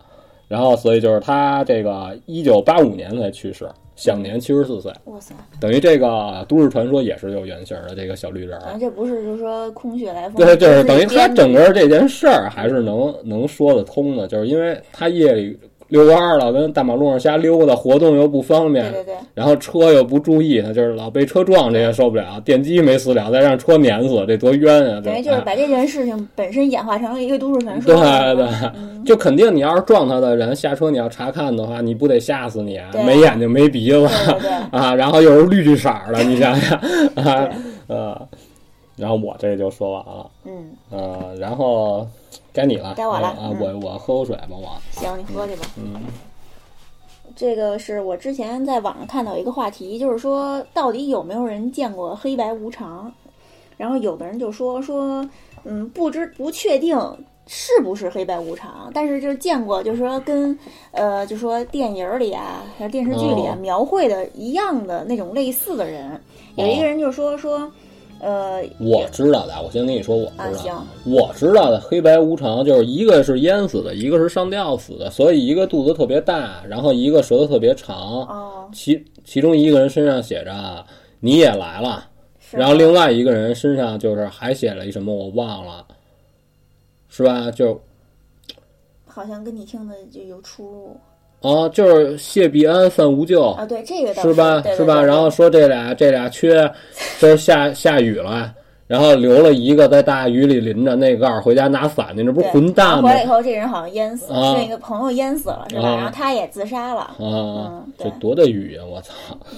[0.47, 8.61] 然后所以就是他这个一九八五年才去世，享年七十四岁，哇塞，等于这个都市传说也是有原型的这个小绿人儿。
[8.61, 15.57] 反正这不是就是说空穴来风，对，就是是等于他整个这件事儿还是能能说得通的，就是因为他夜里
[15.89, 22.39] 遛弯儿了，跟大马路上瞎溜达，活动又不方便，对对对，然后车又不注意，他就是老被车撞，这也受不了。
[22.45, 25.01] 电机没死了，再让车碾死，这多冤啊！
[25.01, 27.93] 等于就是哎把这件事情本身演化成了一个都市传说。
[27.93, 28.47] 对对。
[28.75, 32.87] 嗯，就肯定你要是撞他的人下车，你要查看的话，你不得吓死你啊！
[33.05, 34.07] 没眼睛没鼻子
[34.71, 36.77] 啊，然后又是绿色儿的，你想想。
[37.15, 37.47] 啊
[37.87, 38.27] 对，呃，
[38.95, 40.51] 然后我这就说完了，嗯，
[40.91, 42.05] 呃，然后
[42.53, 45.65] 该你了，该我了啊，嗯我我喝口水吧，我，行，你喝去吧。
[45.77, 45.95] 嗯
[47.35, 53.09] 这个是我之前在网上看到一个话题，就是说到底有没有人见过黑白无常？
[53.77, 55.25] 然后有的人就说说，
[55.63, 56.97] 嗯，不知不确定
[57.47, 60.57] 是不是黑白无常，但是就是见过，就是说跟
[60.91, 66.19] 呃，就说电影里啊，还是电视剧里啊、哦描绘的一样的那种类似的人。
[66.55, 67.71] 有一个人就说说，
[68.19, 80.85] 呃，我知道的，我先跟你说，我啊知道，行，我知道的黑白无常就是一个是淹死的，一个是上吊死的，所以一个肚子特别大，然后一个舌头特别长，哦，其其中一个人身上写着
[81.19, 82.05] 你也来了。
[82.51, 85.85] 然后另外一个人身上就是还写了一什么我忘了，
[87.07, 87.51] 是吧？
[87.51, 87.79] 就
[89.05, 90.97] 好像跟你听的就有出入
[91.41, 93.65] 啊，就是谢必安范无咎，啊。
[93.65, 94.61] 对，这个倒是吧？
[94.75, 95.01] 是吧？
[95.01, 96.69] 然后说这俩这俩缺，
[97.19, 98.53] 就是下下雨了，
[98.87, 103.15] 然后留了一个在大雨里淋着，那个告诉回家拿伞去，这不是混蛋吗回？
[103.15, 105.87] 来以后，这人好像淹死，啊是那个朋友淹死了，是吧？
[105.87, 107.01] 啊然后他也自杀了。
[107.01, 108.81] 啊嗯，这对多大雨呀！
[108.83, 109.13] 我操！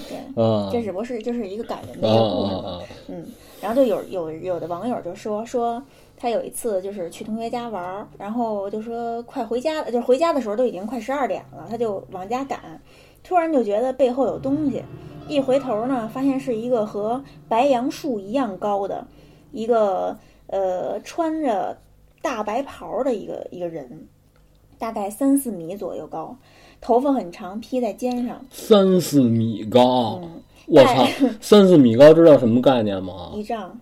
[0.08, 2.92] 对，啊这只不过是就是一个感人的啊一个故事！
[3.08, 3.26] 嗯，
[3.60, 5.82] 然后就有有有的网友就说说
[6.22, 12.80] 他有一次就是去同学家玩儿，然后就说快回家了，就是回家的时候都已经快十二点了，他就往家赶，
[13.24, 14.84] 突然就觉得背后有东西，
[15.26, 19.04] 一回头呢，发现是一个和白杨树一样高的
[19.50, 20.16] 一个
[20.46, 21.76] 呃穿着
[22.22, 24.06] 大白袍的一个一个人，
[24.78, 26.36] 大概三四米左右高，
[26.80, 31.04] 头发很长，披在肩上，三四米高，嗯，我操！
[31.40, 33.32] 三四米高，知道什么概念吗？
[33.34, 33.76] 一丈，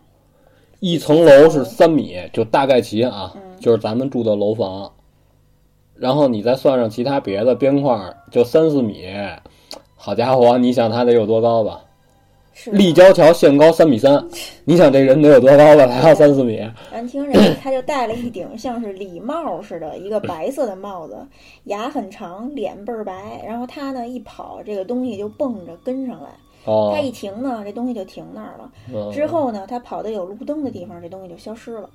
[0.81, 4.91] 一层楼是三米，就大概齐啊，嗯就是咱们住的楼房，
[5.95, 9.07] 然后你再算上其他别的边框，就三四米。
[9.95, 11.83] 好家伙，你想他得有多高吧？
[12.73, 14.23] 立交桥限高三米三，
[14.65, 15.87] 你想这人得有多高吧？
[15.87, 16.61] 还要三四米。
[16.91, 21.17] 咱听着，他就戴了一顶像是礼帽似的一个白色的帽子，
[21.65, 23.43] 牙很长，脸倍儿白。
[23.47, 26.31] 然后他呢一跑，这个东西就蹦着跟上来。
[26.65, 28.71] 哦他，一停呢，这东西就停那儿了。
[28.93, 31.89] 嗯之后呢，他跑到有路灯的地方，这东西就消失了。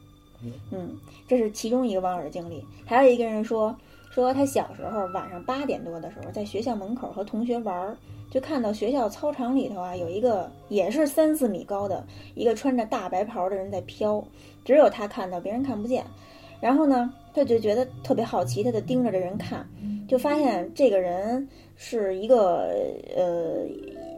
[0.72, 0.96] 嗯，
[1.28, 2.64] 这是其中一个网友的经历。
[2.86, 3.76] 还有一个人说，
[4.12, 7.98] 说他小时候晚上八点多的时候，在学校门口和同学玩儿，
[8.30, 12.06] 就看到学校操场里头啊有一个也是三四米高的
[12.36, 14.24] 一个穿着大白袍的人在飘，
[14.64, 16.04] 只有他看到，别人看不见。
[16.62, 19.68] 然后呢，他就觉得特别好奇，他就盯着这人看，
[20.08, 22.70] 就发现这个人是一个
[23.16, 23.66] 呃，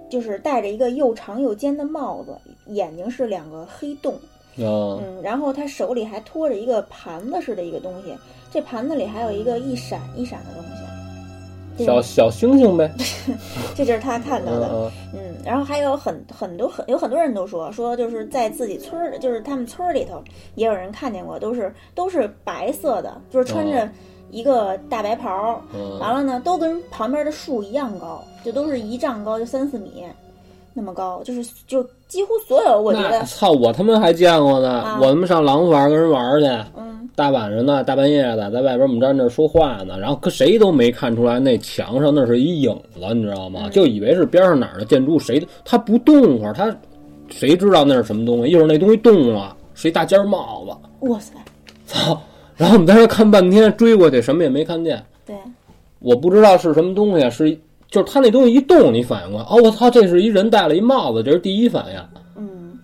[0.10, 2.36] 就是戴着一个又长又尖的帽子，
[2.68, 4.14] 眼睛是两个黑洞。
[4.58, 8.16] 啊，嗯，然后他手里还托着一个盘子似的一个东西，
[8.52, 10.64] 这盘子里还有一个一闪一闪的东
[11.78, 12.92] 西，小小星星呗，
[13.76, 14.68] 这就是他看到的。
[14.74, 20.24] 嗯嗯，然后还有很很多很有很多人都说说就是在自己村儿，就是他们村儿里头
[20.56, 23.90] 也有人看见过，都是都是白色的，就是穿着哦
[24.32, 30.04] 一个大白袍，嗯完了呢都跟旁边的树一样高，就都是一丈高，就三四米
[30.74, 34.70] 那么高，就是就几乎所有我觉得，操，我他妈还见过呢！
[34.70, 36.46] 啊我他妈上廊坊跟人玩儿去，
[36.78, 43.62] 嗯大晚上的，大半夜的，在外边我们站那说话呢，然后可谁都没看出来那墙上那是一影子，你知道吗？
[43.64, 46.72] 嗯就以为是边上哪儿的建筑，谁都他不动会儿，他
[47.30, 48.52] 谁知道那是什么东西？
[48.52, 51.34] 一会儿那东西动了，是一大尖帽子，哇塞，
[51.88, 52.22] 操！
[52.60, 55.36] 然后我们在这儿看半天，追过去什么也没看见，对。
[56.00, 57.52] 我不知道是什么东西，是
[57.90, 62.00] 就是他那东西一动，你反应过来，哦，我操，这是一人戴了一帽子，这是第一反应。
[62.36, 62.78] 嗯，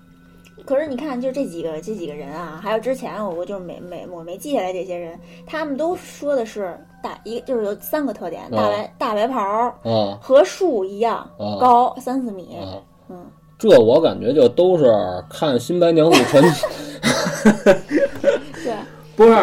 [0.66, 9.42] 可是你看，就这几个这几个人啊，还有之前我我就是没没我没记下来这些人，他们都说的是大一就是有三个特点：大白、大白袍
[9.84, 12.56] 啊和树一样、啊高三四米。
[12.56, 12.82] 啊！
[13.10, 13.26] 嗯，
[13.60, 14.86] 这我感觉就都是
[15.30, 16.66] 看《新白娘子传奇》，
[18.64, 18.74] 对，
[19.16, 19.38] 不是？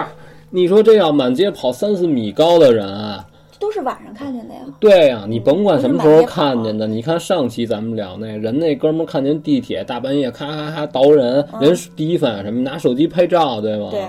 [0.51, 3.25] 你说这要满街跑三四米高的人，啊
[3.61, 4.61] 都是晚上看见的呀。
[4.81, 6.87] 对呀、你甭管什么时候看见的。
[6.87, 12.63] 你看上期咱们聊那人，那哥们儿看见地铁大半夜咔咔咔倒人，嗯人第一反应什么？
[12.63, 13.89] 拿手机拍照，对吗？
[13.91, 14.03] 对，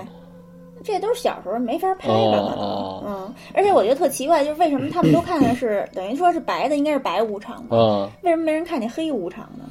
[0.82, 2.64] 这都是小时候没法拍哦的可能。
[2.64, 7.76] 哦嗯，而且我觉得特奇怪，就是为什么他们都看的是 等于说是白的，应该是白无常吧？
[7.76, 9.64] 啊，为什么没人看见黑无常呢？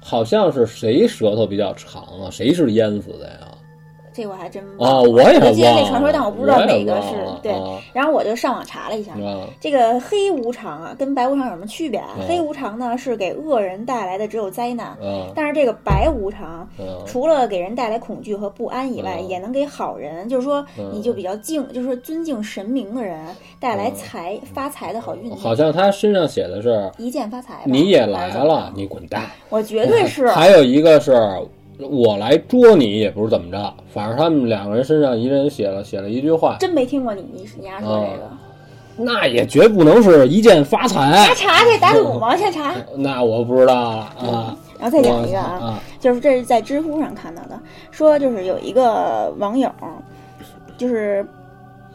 [0.00, 2.30] 好像是谁舌头比较长啊？
[2.30, 3.48] 谁是淹死的呀？
[4.16, 7.52] 这我还真哦，我也我记得，那传说，但我不知道哪个是对。
[7.52, 12.08] 啊然后我就上网查了一下，啊这个黑无常啊，跟白无常有什么区别啊？
[12.18, 16.68] 嗯黑无常呢是给恶人带来的只有灾难，啊但是这个白无常啊！
[17.06, 23.18] 除了给人带来恐惧和不安以外，嗯也能给好人，就是说嗯你就比较敬，就是说尊敬神明的人
[23.60, 27.62] 带来嗯财发财的好运气，好像他身上写的是一键发财吧。
[27.64, 29.22] 你也来了，你滚蛋。
[29.48, 31.12] 我绝对 是还有一个是
[31.78, 38.30] 我来捉你，也不是怎么着，反正他们两个人身上一人写了写了一句话，真没听过你你你丫说这个，
[38.96, 41.34] 那也绝不能是一键发财瞎。
[41.34, 42.34] 查去打赌吗？
[42.38, 42.74] 先查。
[42.96, 44.56] 那我不知道了啊。
[44.78, 47.58] 然后再讲一个啊，啊，就是这是在知乎上看到的，
[47.90, 49.70] 说就是有一个网友，
[50.76, 51.26] 就是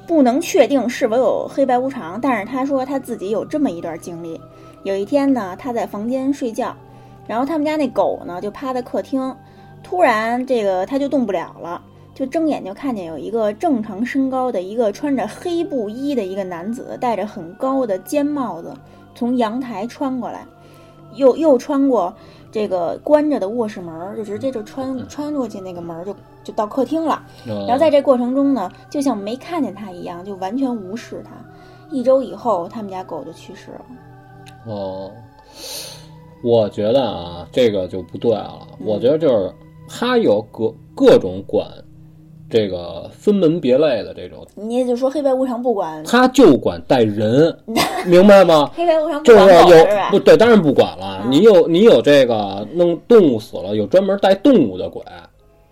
[0.07, 4.41] 不能确定是否有黑白无常，但是他说他自己有这么一段经历。
[4.84, 6.75] 有一天呢，他在房间睡觉，
[7.27, 9.21] 然后他们家那狗呢就趴在客厅，
[9.84, 11.82] 突然这个他就动不了了，
[12.13, 18.73] 就睁眼就看见有一个正常身高的一个穿着黑布衣的一个男子，戴着很高的尖帽子，
[19.13, 20.45] 从阳台穿过来，
[21.15, 22.13] 又又穿过
[22.51, 27.23] 这个关着的卧室门儿，就直接就穿穿过去那个门儿，就就到客厅了。
[27.45, 31.32] 然然后在这过程中呢，就像没看见他一样，就完全无视他。
[31.89, 33.86] 一周以后，他们家狗就去世了。
[34.65, 35.11] 哦，
[36.41, 38.65] 我觉得啊，这个就不对了。
[38.79, 39.53] 我觉得就是
[39.91, 41.67] 他有各各种管
[42.49, 47.55] 这个分门别类的这种，你也就说黑白无常不管他就管带人，
[48.05, 48.69] 明白吗？
[48.75, 50.19] 黑白无常就是有不？
[50.19, 51.21] 对，当然不管了。
[51.23, 55.01] 嗯你有你有这个弄动物死了，有专门带动物的鬼，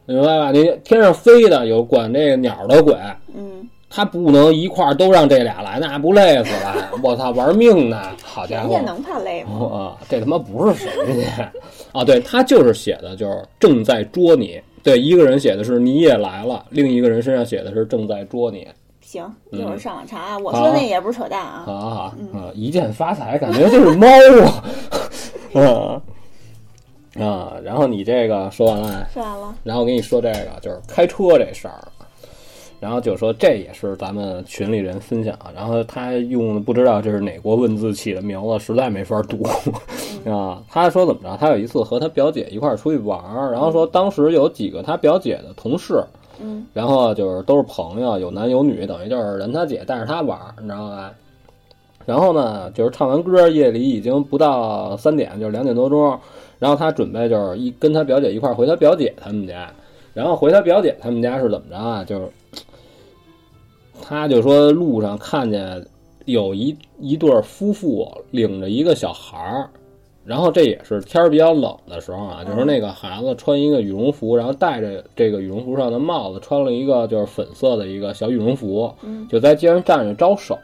[0.05, 0.51] 明白吧？
[0.51, 2.95] 你天上飞的有管这个鸟的鬼，
[3.35, 3.58] 嗯，
[3.89, 6.91] 他不能一块儿都让这俩来，那不累死了？
[7.01, 7.99] 我操，玩命呢！
[8.23, 8.91] 好家伙人家！
[8.91, 9.65] 能怕累吗？
[9.65, 10.89] 啊，这他妈不是谁
[11.23, 11.51] 家
[11.91, 12.03] 啊？
[12.05, 14.61] 对他就是写的，就是正在捉你。
[14.83, 18.67] 对，一个人写的是你也来了，另一个人身上写的是正在捉你。
[19.01, 20.37] 行，一会儿上网查啊。
[20.37, 21.63] 我说那也不是扯淡啊。
[21.65, 22.51] 啊啊啊！
[22.53, 24.07] 一键发财，感觉就是猫
[25.53, 25.59] 啊，
[27.17, 27.53] 啊啊！
[27.63, 31.87] 然后你这个说完了，说完了，然后我跟你说这个就是开车这事儿，
[32.79, 39.43] 然后就说这也是咱们群里人分享，然后他用的不知道这是哪国文字起的名字，实在没法读
[40.31, 40.63] 啊。
[40.69, 41.37] 他说怎么着？
[41.37, 46.01] 他有一次和他表姐一块儿出去玩儿，然后说当时有几个他表姐的同事，
[46.41, 51.11] 嗯，然后就是都是朋友，有男有女，等于就是人他姐带着他玩儿，你知道吧？
[52.05, 56.17] 然后呢，就是唱完歌，夜里已经不到三点，就是两点多钟。
[56.57, 59.71] 然后他准备就是一跟他表姐一块儿回他表姐他们家，
[60.13, 62.03] 然然后回他表姐他们家是怎么着啊？
[62.03, 62.29] 就是
[64.01, 65.83] 他就说路上看见
[66.25, 69.69] 有一一对夫妇领着一个小孩儿。
[70.25, 78.93] 然后这也是天儿比较冷的时候啊，就是那个孩子穿一个羽绒服，然后戴着这个羽绒服上的帽子，穿了一个就是粉色的一个小羽绒服，
[79.27, 80.55] 就在街上站着招手。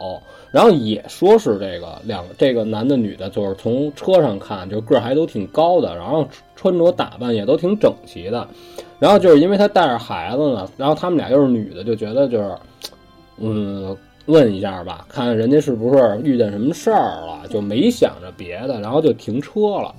[0.52, 8.48] 然后也说是这个两这个男的女的，就是从车上看，就个儿还都挺高的，然后穿着打扮也都挺整齐的。
[9.00, 12.56] 然后就是因为他带着孩子呢，然后他们俩又是女的，就觉得就是，
[13.38, 13.96] 嗯。
[14.28, 19.94] 问一下吧，看人家是不是遇见什么事儿了，就没想着别的，然后就停车了。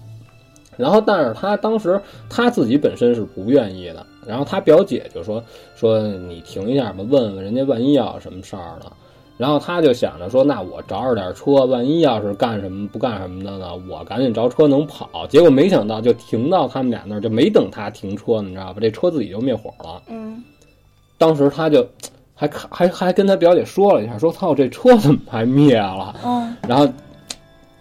[0.77, 4.05] 然后，但是他当时他自己本身是不愿意的。
[4.27, 5.41] 然后他表姐就说
[5.79, 8.91] ：“说你停一下吧，问问人家，万一要什么事儿呢？”
[9.39, 13.69] 然后他就想着说：“那我找着点车，万一要是干什么不干什么的呢？
[13.89, 18.81] 我赶紧着车能跑。”结果没想到就停到他们俩那儿，就没等他停车，你知道吧？
[18.81, 20.03] 这车自己就灭火了。
[20.09, 20.43] 嗯，
[21.17, 21.87] 当时他就。
[22.39, 26.15] 还看还还跟他表姐说了一下，说操，这车怎么还灭了？
[26.23, 26.87] 嗯，然后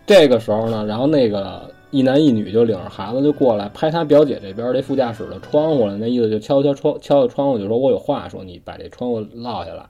[0.06, 9.86] 这个时候呢，然后那个一男一女就领着孩子就过来拍他表姐这边这副驾驶的窗户了，那意思就敲敲窗敲敲窗户，就说我有话说，你把这窗户落下来，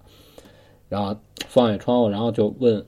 [0.89, 1.16] 然后
[1.47, 2.84] 放下窗户，然后就问，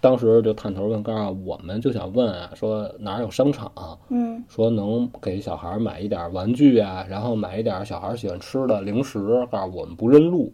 [0.00, 3.70] 当时就探头问，告诉我们就想问啊，说哪有商场？
[4.08, 9.18] 嗯，说能给小孩买一点玩具啊，然后买一点小孩喜欢吃的零食，
[9.50, 10.50] 告诉我们不认路。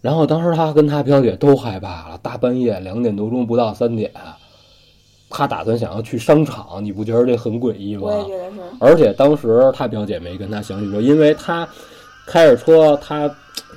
[0.00, 4.10] 然后当时他跟他表姐都害怕了，大半夜两点多钟不到三点，
[5.28, 8.04] 他打算想要去商场，你不觉得这很诡异吗？
[8.04, 8.60] 我也觉得是。
[8.80, 11.68] 而且当时他表姐没跟他详细说，因为他
[12.26, 13.30] 开着车，他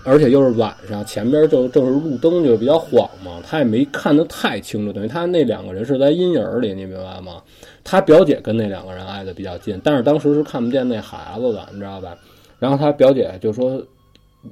[0.05, 7.41] 而且又是晚上，前边就正是路灯就比较晃嘛，他也没看得太清楚，等于他那两个人是在阴影里，你明白吗？
[7.83, 12.17] 他表姐跟那两个人挨得比较近，但是当时是看不见那孩子的，你知道吧？
[12.59, 13.83] 然后他表姐就说。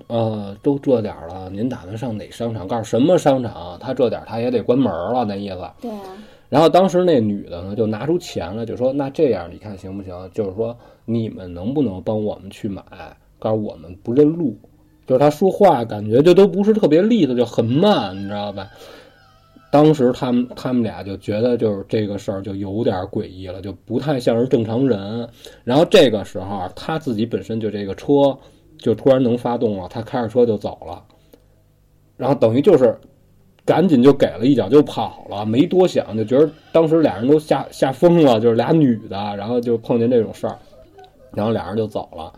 [0.08, 2.68] 呃，都这点了，您打算上哪商场？
[2.68, 3.78] 告诉什么商场？
[3.80, 5.70] 他这点他也得关门了，那意思。
[5.82, 5.92] 对。
[6.50, 10.14] 然后当时那女的呢，就拿出钱了，就说：“那这样，你看行不行？
[10.34, 12.84] 就是说，你们能不能帮我们去买？
[13.40, 14.58] 告诉我们不认路。
[15.08, 18.70] 就是他说话感觉就都不是特别利索，就很慢，你知道吧？
[19.72, 25.28] 当时他们他们俩就觉得，就是这个事儿就有点诡异了，就不太像是正常人。
[25.64, 28.38] 然后这个时候，他自己本身就这个车。
[28.82, 31.02] 就突然能发动了，他开着车就走了，
[32.18, 33.00] 然后等于就是
[33.64, 40.58] 赶紧就给了一脚就跑了，没多想就觉得当时俩人都吓吓疯了，就是俩女的，然后就碰见这种事儿，
[41.32, 42.34] 然后俩人就走了，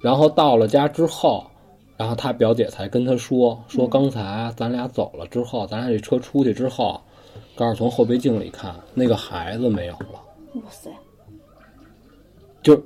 [0.00, 1.46] 然后到了家之后，
[1.96, 7.00] 然后他表姐才跟他说说刚才咱俩走了之后，咱俩这车出去之后，
[7.54, 10.20] 告诉从后备镜里看那个孩子没有了，
[10.54, 10.90] 哇塞，
[12.60, 12.76] 就。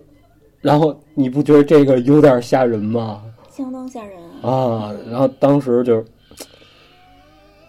[0.60, 3.22] 然后你不觉得这个有点吓人吗？
[3.50, 4.50] 相当吓人啊！
[4.50, 6.02] 啊，然后当时就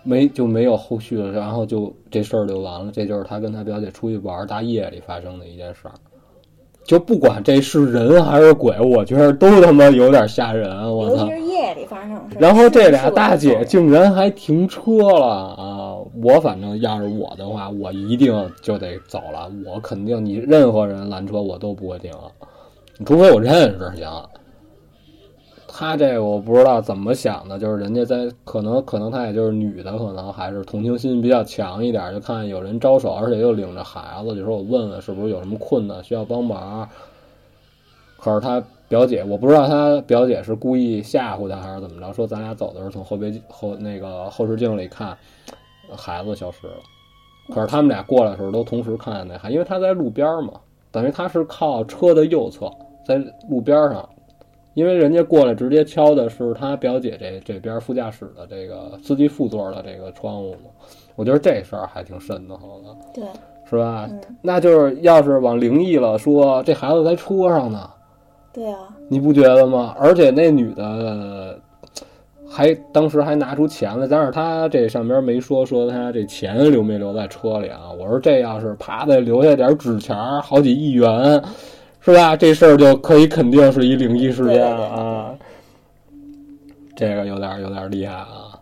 [0.03, 2.91] 没就没有后续了，然后就这事儿就完了。
[2.93, 5.91] 这就是他跟他表姐出去玩大夜里发生的一件事儿。
[6.83, 10.69] 就不管这是人还是鬼，我觉得都他妈有点吓人。
[10.91, 11.27] 我操！
[11.27, 15.95] 尤其是夜里发生事然后这俩大姐竟然还停车了啊！
[16.23, 19.51] 我反正要是我的话，我一定就得走了。
[19.65, 22.11] 我肯定你任何人拦车，我都不会停。
[23.05, 24.29] 除非我认识行，
[25.67, 36.87] 他这个我不知道怎么想的，就是人家在可能可能他也就是女的，可能还是同情心比较强一点，就看有人招手，而且又领着孩子，就说我问问是不是有什么困难需要帮忙。
[38.17, 45.17] 可是他表姐，我不知道他表姐是故意吓唬他还是怎么着，说咱俩走的时候从后背后那个后视镜里看
[45.95, 46.73] 孩子消失了。
[47.51, 50.53] 可是他们俩过来的时候都同时看见那孩，因为他在路边嘛，
[50.91, 52.71] 等于他是靠车的右侧。
[53.03, 53.17] 在
[53.49, 54.07] 路边上，
[54.75, 60.69] 因为人家过来直接敲的是他表姐这这边副驾驶的这个司机副座的这个窗户嘛，
[61.15, 63.23] 我觉得这事儿还挺瘆得慌的，对，
[63.67, 64.07] 是吧？
[64.39, 67.89] 那就是要是往灵异了说，这孩子在车上呢，
[68.53, 69.95] 对啊，你不觉得吗？
[69.99, 71.59] 而且那女的
[72.51, 77.89] 还当时还拿出钱来，但是他这上边没说说他这钱留没留在车里啊？
[77.97, 81.41] 我说这要是啪的留下点纸钱，好几亿元。
[82.03, 82.35] 是吧？
[82.35, 85.35] 这事儿就可以肯定是一灵异事件了啊！
[86.95, 88.57] 这个有点有点厉害啊！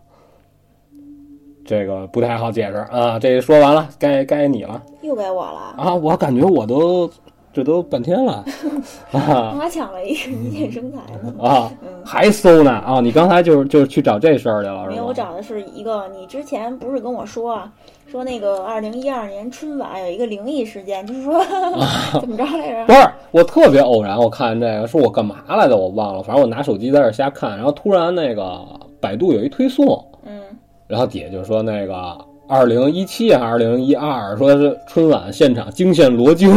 [1.64, 3.18] 这个不太好解释啊！
[3.18, 4.84] 这说完了，该该你了。
[5.02, 5.96] 又该我了啊！
[5.96, 7.10] 我感觉我都
[7.52, 8.45] 这都半天了
[9.12, 11.34] 啊我还抢了一个一键生财呢。
[11.41, 13.00] 啊，嗯，还搜呢啊！
[13.02, 15.14] 你刚才就是就是去找这事儿去了没有，我？
[15.14, 17.72] 找的是一个，你之前不是跟我说啊，
[18.08, 21.43] 说那个二零一二年春晚有一个灵异事件，就是说
[22.22, 22.86] 怎么着来着？
[22.86, 28.64] 不是，我特别偶然，我看这个，说我干嘛来的，我忘了，反正我拿手机在这儿瞎看，然后突然那个
[29.02, 30.39] 百度有一推送，嗯，
[30.88, 32.16] 然后底下就说那个
[32.50, 36.52] 二零一七还是二零一二，说是春晚现场惊现罗京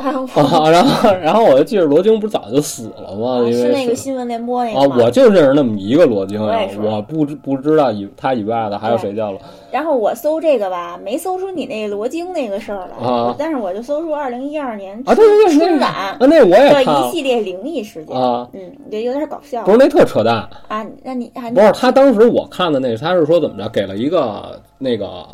[0.00, 3.38] 啊，啊，然后然后我就记着罗京不是早就死了吗？
[3.38, 4.96] 因为是那个新闻联播那啊，个吗？
[5.04, 6.42] 我就认识那么一个罗京
[6.82, 9.38] 我不知不知道以他以外的还有谁叫了
[9.70, 15.14] 然后我搜这个吧，没搜出你那罗京那个事儿来，啊但是我就搜出二零一二年啊？
[15.14, 18.16] 对对对，春晚啊，那我也的看了一系列灵异事件。
[18.16, 18.60] 啊，嗯，
[18.90, 20.36] 就，有点搞笑不是那特扯淡。
[20.68, 20.86] 啊。
[21.02, 25.26] 那你还不是他当时我看的那个，他是说怎么着，给了一个那个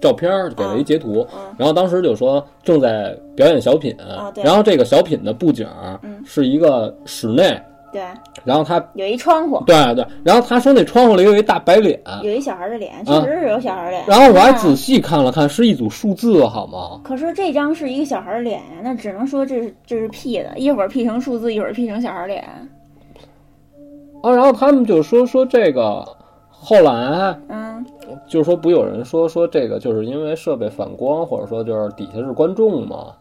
[0.00, 5.66] 照片，给了一截图，嗯然后当时就说正在表演小品，啊对然后这个小品的布景
[6.24, 7.60] 是一个室内，
[7.92, 8.02] 对，
[8.42, 14.02] 然后他有一窗户，对对，然后他说那窗户里有一大白脸，有一小孩的脸，确实是有小孩脸。
[14.02, 17.00] 啊然后我还啊仔细看了看，是一组数字好吗？
[17.04, 22.42] 可是这张是一个小孩脸呀，那只能说这是这是 P 的，一会儿 P 成数字，一会儿 P 成小孩脸。
[24.22, 26.02] 啊，然后他们就说说这个，
[26.48, 27.84] 后来嗯，
[28.26, 33.14] 就是说不有人说说这个就是因为设备反光，或者说就是底下是观众嘛，哦，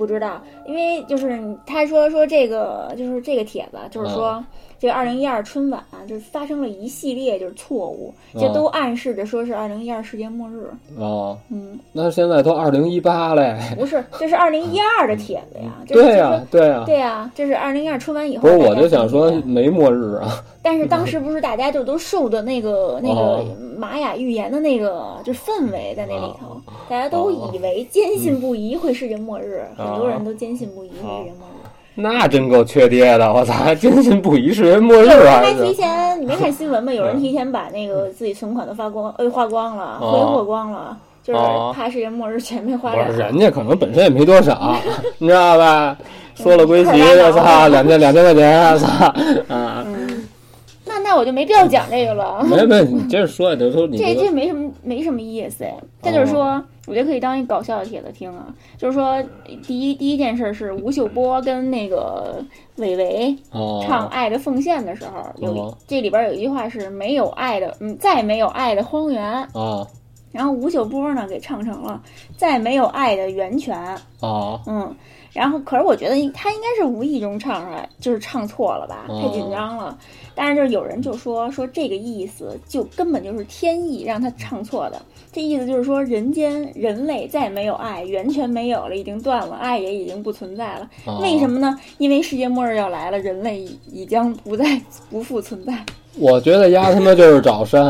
[0.00, 4.42] 不知道，因为就是他说说这个就是这个帖子，就是说、
[4.80, 10.70] 这个二零一二春晚啊就是发生了一系列就是错误，这啊都暗示着说是二零一二世界末日。
[10.98, 15.70] 哦，嗯，那现在都二零一八嘞，不是，这是二零一二的帖子呀。
[15.86, 18.42] 对呀、对呀、对呀、这是二零一二春晚以后。
[18.42, 23.44] 不是，我就想说，没末日啊，但是当时不是大家就都受的那个那个哦
[23.76, 31.68] 玛雅预言的那个就是氛围在那里头，哦大家都以为坚信不疑会世界末日，嗯很多人都坚信不疑会世界末日。
[31.94, 35.74] 那真够缺爹的，我操，还坚信不疑是末日啊提？
[35.74, 36.92] 前，你没看新闻吗？
[36.92, 44.76] 有人提前把那个自己存款都发光，呃，花光了，哦挥霍光了，就是哦怕世界末日全面花不是，人家可能本身也没多少，
[45.18, 45.96] 你知道吧？
[46.36, 48.86] 说了归齐，嗯我操，两千两千块钱，我操
[49.48, 49.84] 啊！
[49.86, 50.26] 嗯，
[50.86, 52.42] 那那我就没必要讲这个了。
[52.44, 58.52] 没没，你接着说，就说你这这没什么没什么意思哎，这就是说，我觉得可以当一搞笑的帖子听啊。
[58.76, 59.22] 就是说，
[59.66, 62.44] 第一第一件事是吴秀波跟那个
[62.76, 69.48] 韦唯哦唱《爱的奉献》的时候，有这里边有一句话是“没有爱的，嗯，再没有爱的荒原啊”，
[70.32, 72.02] 然后吴秀波呢给唱成了
[72.36, 74.02] “再没有爱的源泉啊”，
[74.66, 74.94] 嗯。
[75.32, 79.96] 然后，可是我觉得他应该是无意中唱出来，就是唱错了吧，哦太紧张了。
[80.34, 85.00] 但是就是有人就说说这个意思就根本就是天意让他唱错的，
[85.32, 90.90] 这意思就是说人间人类再也没有爱，源泉没有了，已经断了，爱也已经不存在了。
[91.06, 91.78] 啊为什么呢？
[91.98, 94.64] 因为世界末日要来了，人类已已将不再
[95.08, 95.78] 不复存在。
[96.18, 97.86] 我觉得丫他妈就是找山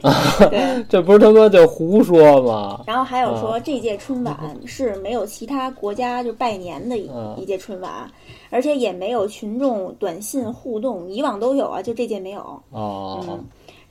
[0.00, 0.14] 啊，
[0.88, 2.80] 这不是他妈就胡说吗？
[2.86, 7.90] 然后还有说，啊这届春晚是没有其他国家就拜年的一嗯一届春晚，
[8.50, 12.40] 而且也没有群众短信互动，以往都有啊，就这届没有。
[12.70, 13.44] 哦嗯，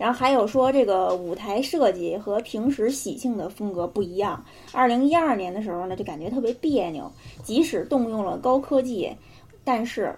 [0.04, 4.44] 然后还有说这个舞台设计和平时喜庆的风格不一样。
[4.74, 7.10] 二零一二年的时候呢，就感觉特别别扭，
[7.42, 9.10] 即使动用了高科技，
[9.64, 10.14] 但是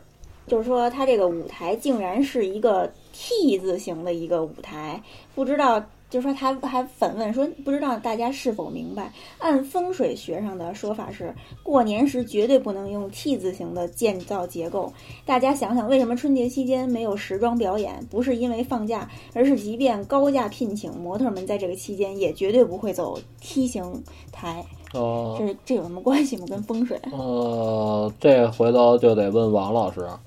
[0.47, 4.99] 就是说它这个舞台竟然是一个 T 字形的一个舞台，
[5.35, 5.79] 不知道。
[6.09, 14.93] 就说他还反问说，不知道大家是否明白，按风水学上的说法是，过年时绝对不能用 T 字形的建造结构。
[15.25, 18.05] 大家想想，为什么春节期间没有时装表演？
[18.09, 24.63] 不是因为放假，而是即便高价聘请模特们在这个期间，也绝对不会走梯形台。
[24.93, 26.45] 哦这这有什么关系吗？
[26.47, 26.97] 跟风水？
[27.11, 30.21] 呃，这回头就得问王老师啊。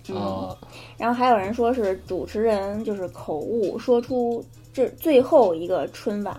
[0.99, 4.45] 然后还有人说是主持人就是口误，说出
[4.79, 6.37] 这最后一个春晚，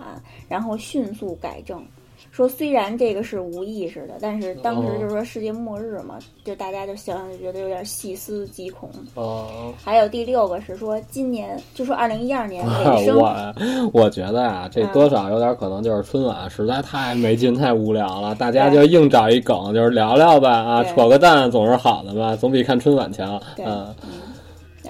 [0.48, 1.84] 然后迅速改正。
[2.30, 8.88] 说虽然这个是无意识的，但是当时就是说世界末日嘛，就大家就想想就觉得有点细思极恐。
[9.14, 12.64] 哦，还有第六个是说今年，就说二零一二年
[12.96, 13.54] 尾声，我
[13.92, 23.38] 我觉得啊，这嗯多少有点可能就是春晚实在太没劲、太无聊了，大家就硬找一梗，就是聊聊吧啊，扯个蛋总是好的嘛，总比看春晚强。
[23.58, 23.94] 嗯。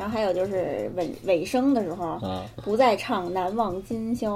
[0.01, 2.43] 然后还有就是尾尾声的时候，啊。
[2.64, 4.31] 不再唱《难忘今宵》，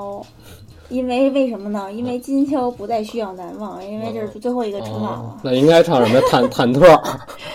[0.91, 1.91] 因为为什么呢？
[1.91, 6.20] 因为今宵不再需要难忘，因为这是最后一个春晚哦了，，那应该唱什么？
[6.28, 6.81] 忐忐忑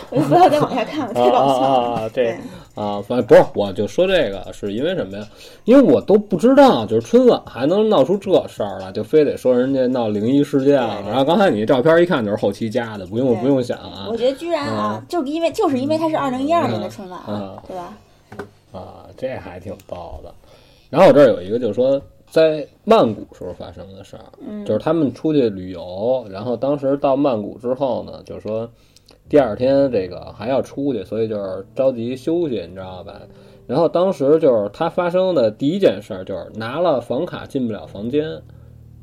[0.09, 2.09] 我就不要再往下看了，太 啊搞笑了。
[2.09, 2.35] 对
[2.79, 5.27] 啊，反正不是，我就说这个是因为什么呀？
[5.65, 11.03] 因为我都不知道，就是春晚还能闹出这事儿来，就非得说人家闹灵异事件了。
[11.05, 17.97] 然后刚才你照片一看就是后期加的，不用不用想啊我觉得居然啊，就因为就是因为它是二零一二年的春晚，嗯对吧？
[18.71, 20.33] 啊，这还挺逗的。
[20.89, 22.01] 然后我这儿有一个就是说。
[22.31, 28.69] 在曼谷时候发生的事儿，嗯就是他们出去旅游，然后当时到曼谷之后呢，就是说
[29.29, 33.13] 第二天这个还要出去，所以就是着急休息，你知道吧？
[33.67, 38.27] 然后当时就是他发生的第一件事儿就是拿了房卡进不了房间，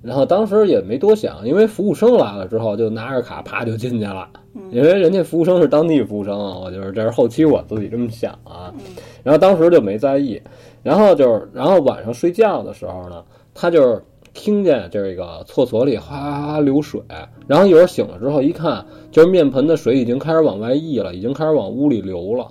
[0.02, 4.28] 然后当时也没多想，因为服务生来了之后就拿着卡啪就进去了，
[4.72, 8.74] 因为人家服务生是当地服务生啊，我就是这是后期我自己这么想啊，
[9.22, 10.42] 然后当时就没在意，
[10.82, 13.24] 然后就是然后晚上睡觉的时候呢，
[13.54, 14.02] 他就是
[14.36, 17.00] 听见这个厕所里哗哗哗流水，
[17.48, 22.46] 然后一会儿醒了之后一看，就是面盆的水已经开始往外溢了，已经开始往屋里流了。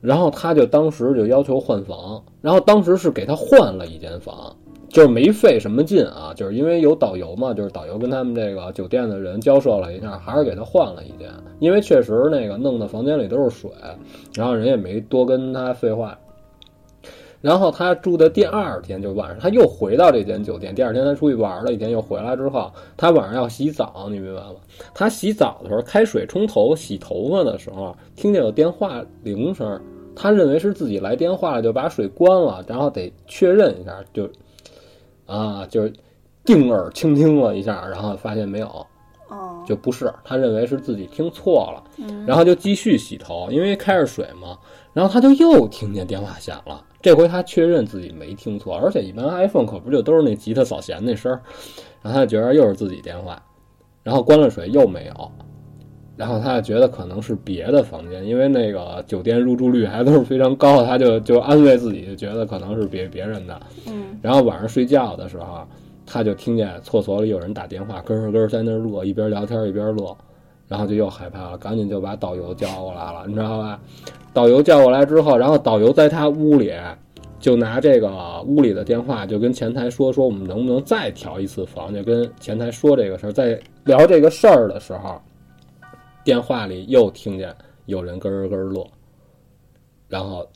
[0.00, 4.56] 然后他就当时就要求换房，然后当时是给他换了一间房，
[4.88, 11.28] 就是没费什么劲啊，就是因为有导游嘛，就是导游跟他们这个酒店的人交涉了一下，还是给他换了一间，
[11.60, 13.70] 因为确实那个弄的房间里都是水，
[14.34, 16.18] 然后人也没多跟他废话。
[17.40, 20.74] 然后他住的第二天，就晚上他又回到这间酒店。
[20.74, 24.54] 第二天他出去玩了一天，又回来之后，他晚上要洗澡，你明白吗？
[24.94, 29.80] 他洗澡的时候开水冲头、洗头发的时候，听见有电话铃声，
[30.14, 34.28] 他认为是自己来电话了，就把水关了，然后得确认一下，就
[35.26, 35.92] 啊，就是
[36.44, 38.66] 定耳倾听了一下，然后发现没有，
[39.28, 44.58] 哦，就不是，他认为是自己听错了，嗯然后就继续洗头，因为开着水嘛，
[44.92, 46.82] 然后他就又听见电话响了。
[47.06, 51.40] 这回他确认自己没听错，而且一般 iPhone 可不就都是那吉他扫弦那声儿，
[52.02, 53.40] 然后他就觉得又是自己电话，
[54.02, 55.30] 然后关了水又没有，
[56.16, 63.60] 然后他就觉得可能是别的房间，因为那个酒店入住率还都是非常高，他就就安慰自己，就觉得可能是别别人的。
[63.86, 65.64] 嗯然后晚上睡觉的时候，
[66.04, 70.18] 他就听见厕所里有人打电话，咯咯咯在那儿乐，一边聊天一边乐，
[70.68, 73.80] 然后就又害怕了，赶紧就把导游叫过来了，你知道吧？
[74.32, 76.72] 导游叫过来之后，然后导游在他屋里
[77.38, 85.20] 就拿这个屋里的电话就跟前台说说我们能不能再调一次房，就跟前台说这个事儿，在聊这个事儿的时候，
[86.24, 88.86] 电话里又听见有人咯咯咯乐，
[90.08, 90.48] 然后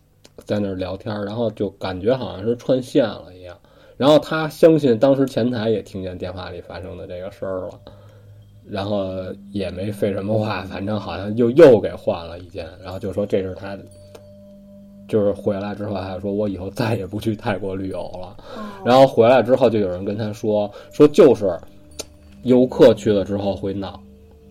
[0.45, 3.57] 在那儿聊天，然后就感觉好像是串线了一样。
[3.97, 7.81] 然后他相信当时前台也听见电话里发生的这个事儿了，
[8.71, 9.09] 然后
[9.51, 13.77] 也没废什么话，反正好像又又给换了一间，然后就说这是他，
[15.09, 18.37] 就是回来之后还说我以后再也不去泰国旅游了。
[18.57, 21.59] 哦然后回来之后就有人跟他说说就是
[22.45, 24.01] 游客去了之后会闹。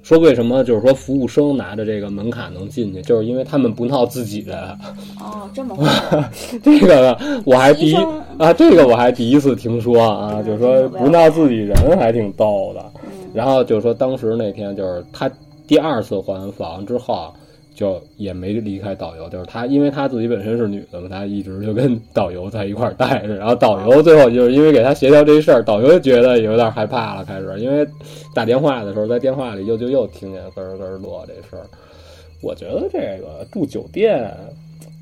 [0.02, 4.76] 说为什么就是说服务生拿着这个门卡能进去，就是因为他们不闹自己的。
[5.20, 5.76] 哦，这么
[6.64, 7.96] 这个我还第一
[8.40, 12.92] 啊，这个我还第一次听说啊，嗯就是说不闹自己人还挺逗的。
[13.34, 15.30] 然后就是说当时那天就是他
[15.68, 17.34] 第二次换完房之后，
[17.76, 23.36] 就也没离开导游，就是他因为他自己本身是女的嘛，他一直就跟导游在一块儿待着。
[23.36, 27.88] 然后导游最后就是因为给他协调这事儿，导游觉得有点害怕了，开始因为
[28.34, 31.66] 打电话的时候在电话里又就又听见咯咯咯落这事儿。
[32.42, 34.30] 我觉得这个住酒店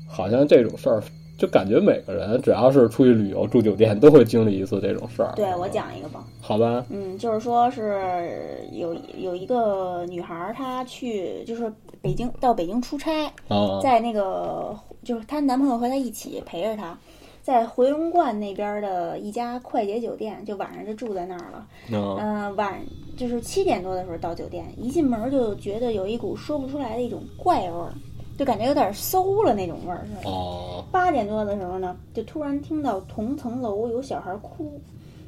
[0.06, 1.02] 好像这种事儿。
[1.38, 5.32] 就感觉每个人只要是出去旅游住酒店，都会经历一次这种事儿。
[5.36, 16.98] 对我讲一个吧，好吧，嗯，就是说是有有一个女孩儿，她去就是北京到北京出差，啊，在那个就是她男朋友和她一起陪着她，
[17.40, 21.66] 在回龙观那边的一家快捷酒店，就晚上就住在那儿了。
[21.92, 22.80] 嗯嗯、晚
[23.16, 27.92] 就是七点多的时候到酒店，一进门就觉得有一股说不出来的一种怪味儿，
[28.38, 30.30] 就感觉有点馊了那种味儿似的。
[30.30, 34.80] 哦，八点多的时候呢，就突然听到同层楼有小孩哭。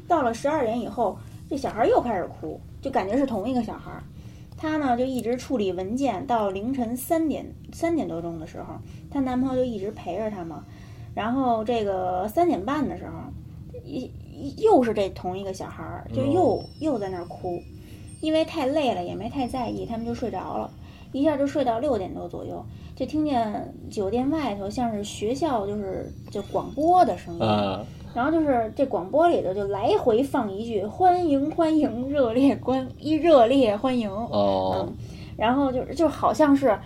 [0.07, 1.19] 到了十二点以后，
[1.49, 3.91] 这小孩又开始哭，就感觉是同一个小孩。
[4.57, 8.74] 她呢就一直处理文件，到凌晨三点三点多钟的时候，
[9.11, 10.65] 她男朋友就一直陪着她嘛。
[11.12, 13.12] 然后这个三点半的时候，
[13.85, 17.61] 一一又是这同一个小孩儿，就又、又在那儿哭，
[18.20, 20.70] 因为太累了也没太在意，他们就睡着了，
[21.12, 22.65] 一下就睡到六点多左右。
[22.97, 27.82] 就听见酒店外头像是学校就是就广播的声音，啊，
[28.15, 34.93] 然后就是这广播里头就来回放一句“欢迎欢迎，热烈关一热烈欢迎”，哦嗯，
[35.39, 36.78] 然后就是就好像是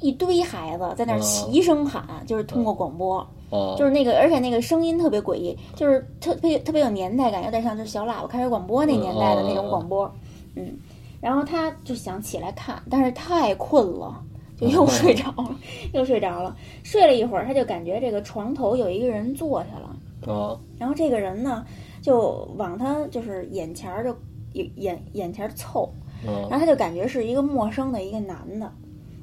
[0.00, 10.12] 一堆孩子在那儿齐声喊，就是通过广播，哦，就是那个，而且那个声音特别诡异，就是特别特别有年代感，有点像就是小喇叭开始广播那年代的那种广播，
[10.56, 10.76] 嗯，
[11.22, 14.22] 然后他就想起来看，但是太困了，
[14.56, 15.56] 就又睡着了，
[15.94, 16.56] 又睡着了。
[16.82, 21.64] 睡了一会儿，他就感觉这个床头有一个人坐下了，啊然后这个人呢
[22.02, 24.14] 就往他就是眼前儿就
[24.54, 25.88] 眼眼眼前儿凑，
[26.24, 28.70] 然嗯后他就感觉是一个陌生的一个男的，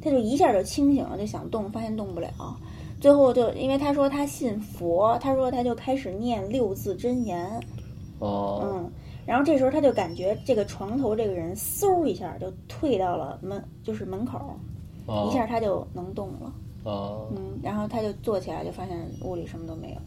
[0.01, 2.29] 他就一下就清醒了，就想动，发现动不了。
[3.01, 7.45] 最后就因为他说他信佛，他说他就开始念六字真言，
[8.19, 8.91] 哦嗯，
[9.25, 14.39] 然后这时候他就感觉这个床头这个人嗖一下就退到了门，就是门口，
[15.05, 19.97] 哦一下他就能动了，啊嗯，然后他就坐起来，就发现屋里什么都没有。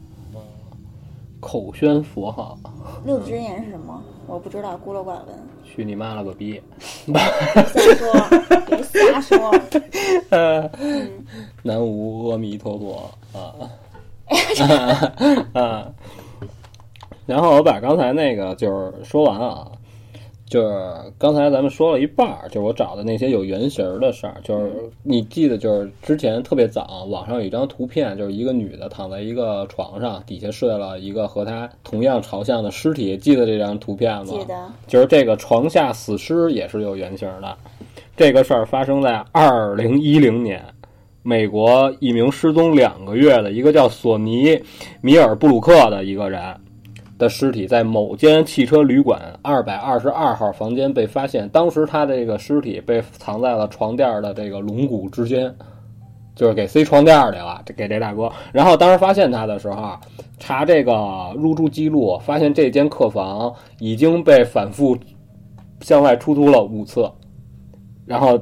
[1.41, 2.57] 口宣佛号，
[3.05, 4.01] 六字真言是什么？
[4.29, 5.27] 我不知道，孤陋寡闻，
[5.65, 6.63] 去你妈了个逼！
[7.07, 7.13] 瞎
[7.97, 8.13] 说，
[8.65, 9.53] 别瞎说。
[10.31, 11.25] 嗯，
[11.65, 13.59] 南无阿弥陀佛啊
[15.55, 15.93] 啊！
[17.27, 19.71] 然后我把刚才那个就是说完啊，
[20.47, 20.69] 就是
[21.19, 24.73] 刚才咱们说了一半儿，就是我找的那些有原型的事儿，就是
[25.03, 34.25] 你记得就是之前特别早，网上有一张图片，就是一个女的躺在一个床上，底下睡了一个和她同样朝向的尸体，记得这张图片吗？
[34.27, 34.55] 记得。
[34.87, 37.57] 就是这个床下死尸也是有原型的。
[38.17, 40.63] 这个事儿发生在二零一零年，
[41.23, 44.49] 美国一名失踪两个月的一个叫索尼·
[45.01, 46.43] 米尔布鲁克的一个人
[47.23, 51.49] 的尸体，在某间汽车旅馆二百二十二号房间被发现。
[51.51, 55.55] 当时他这个尸体被藏在了床垫的这个龙骨之间。
[56.35, 58.33] 就是给塞床垫里了，这给这大哥。
[58.55, 59.93] 然后当时发现他的时候，
[60.39, 64.97] 查这个入住记录，发现这间客房已经被反复
[65.83, 67.07] 向外出租了五次，
[68.07, 68.41] 然后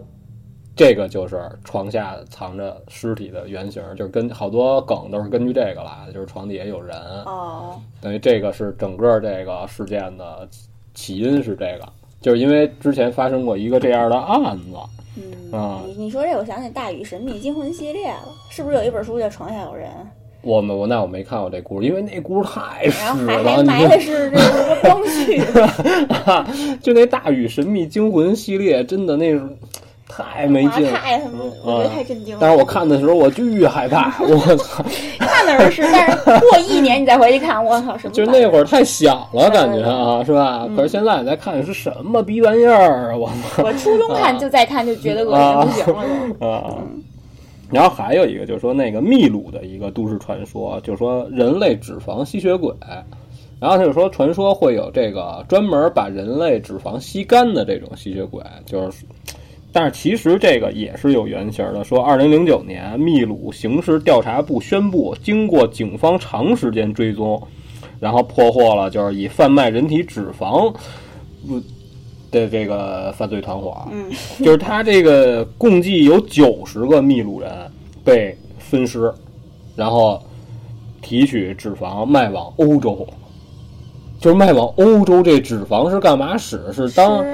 [0.77, 10.49] 这个就是床下藏着尸体的原型，就是跟好多梗都是根据这个来的，就是床底下有人，哦，等于这个是整个这个事件的
[10.95, 11.89] 起因是这个，
[12.21, 14.77] 就是因为之前发生过一个这样的案子，
[15.17, 15.83] 嗯，啊。
[15.87, 19.89] 你你说这，我想起《大禹神秘惊魂》系列了，是不是有一本书叫《床下有人》？
[20.43, 25.39] 我们我那我没看过这故事，因为那故事太然后还屎了，你 还埋的是这个光绪，
[26.81, 29.43] 就那《大禹神秘惊魂》系列，真的那是
[30.11, 30.99] 太没劲了。
[30.99, 32.39] 太他妈，我觉得太震惊了。
[32.41, 34.85] 但是我看的时候我巨害怕， 我操！
[35.19, 38.13] 看的是是，但是过一年你再回去看，我操，什么？
[38.15, 40.65] 就那会儿太小了，感觉啊，是吧？
[40.69, 43.17] 嗯可是现在你再看是什么逼玩意儿啊！
[43.17, 46.47] 我操我初中看就再看就觉得恶心不行了都。
[46.47, 46.75] 啊！
[47.71, 52.73] 然后还有一个就是说那个秘鲁的一个都市传说，就是说人类脂肪吸血鬼。
[53.61, 59.05] 然后他就说，传说会有这个专门把人类脂肪吸干的这种吸血鬼，就是，
[59.73, 61.85] 但是其实这个也是有原型的。
[61.85, 67.41] 说，二零零九年，秘鲁刑事调查部宣布，经过警方长时间追踪，
[67.99, 70.75] 然后破获了就是以贩卖人体脂肪
[71.47, 71.61] 不
[72.31, 73.87] 的这个犯罪团伙。
[73.93, 74.11] 嗯，
[74.43, 77.51] 就是他这个共计有九十个秘鲁人
[78.05, 79.13] 被分尸，
[79.77, 80.21] 然后
[81.01, 83.07] 提取脂肪卖往欧洲。
[84.19, 86.61] 就是卖往欧洲，这脂肪是干嘛使？
[86.75, 87.25] 是当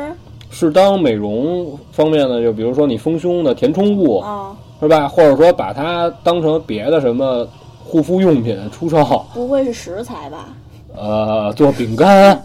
[0.57, 5.07] 是是当美容方面的，就比如说你丰胸的填充物，啊，是吧？
[5.07, 7.47] 或者说把它当成别的什么
[7.85, 9.05] 护肤用品出售，
[9.35, 10.49] 不会是食材吧？
[10.97, 12.43] 呃，做饼干，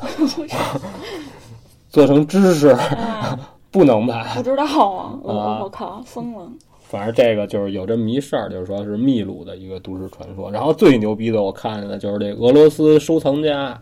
[1.90, 3.40] 做成芝士，啊，
[3.72, 4.34] 不能吧？
[4.36, 6.52] 不知道啊，我啊我靠，疯了！
[6.82, 10.52] 反正这个就是有这么一事儿，就是说是秘鲁的一个都市传说。
[10.52, 13.80] 然后最牛逼的，我看见的就是这俄罗斯收藏家，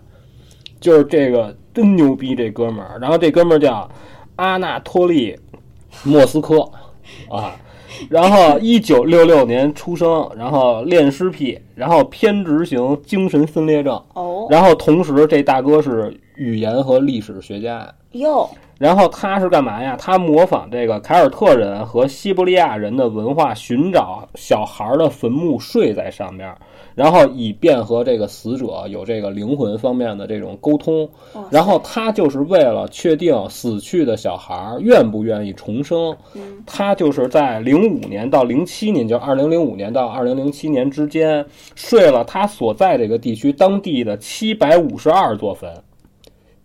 [0.80, 3.00] 就是这个真牛逼这哥们儿。
[3.02, 3.90] 然后这哥们儿叫
[4.40, 5.34] 阿纳托利·
[6.06, 6.62] 莫斯科
[7.30, 7.54] 啊，
[8.10, 17.94] 然后一九六六年出生，然后恋尸癖，然后偏执型精神分裂症，哦然后同时这大哥是语言和历史学家。
[18.14, 18.50] 哟，
[18.80, 19.98] 然后他是干嘛呀？
[20.00, 26.50] 他模仿这个凯尔特人和西伯利亚人的文化，寻找小孩的坟墓睡在上面，
[26.96, 31.08] 然后以便和这个死者有这个灵魂方面的这种沟通。
[31.52, 41.46] 然后他就是为了确定死去的小孩愿不愿意重生，嗯他就是在零五年到零七年，就二零零五年到二零零七年之间，
[41.76, 45.70] 睡了他所在这个地区当地的七百五十二座坟。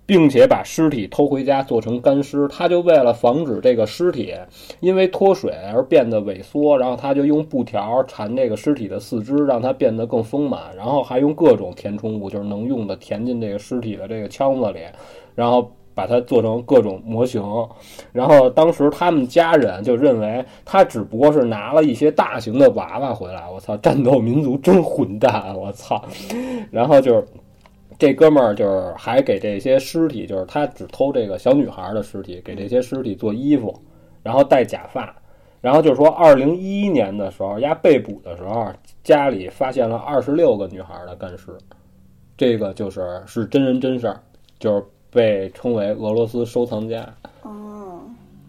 [0.06, 4.34] 并且把尸体偷回家做成干尸，他就为了防止这个尸体
[4.80, 14.80] 因为脱水而变得萎缩，然后他就用布条缠这个尸体的四肢，让它变得更丰满，然后还用各种填充物，就是能用的填进这个尸体的这个腔子里，
[15.34, 17.42] 然后把它做成各种模型。
[18.12, 26.04] 然后当时他们家人就认为他只不过是拿了一些大型的娃娃回来，我操，战斗民族真混蛋，我操！
[26.70, 27.26] 然后就是。
[27.98, 33.74] 这哥们儿就是还给这些尸体，就是他只偷这个小女孩的尸体，给这些尸体做衣服，
[34.22, 35.14] 然后戴假发，
[35.60, 38.72] 然后就是说，二零一一年的时候，丫被捕的时候，
[39.02, 41.56] 家里发现了二十六个女孩的干尸，
[42.36, 44.20] 这个就是是真人真事儿，
[44.58, 47.06] 就是被称为俄罗斯收藏家。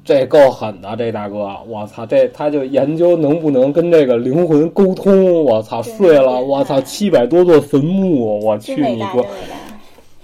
[0.06, 9.26] 哦，这够狠的，这大哥，我操，这他就研究能不能跟这个灵魂沟通，我操，睡了，我操，七百多座坟墓，我去你说。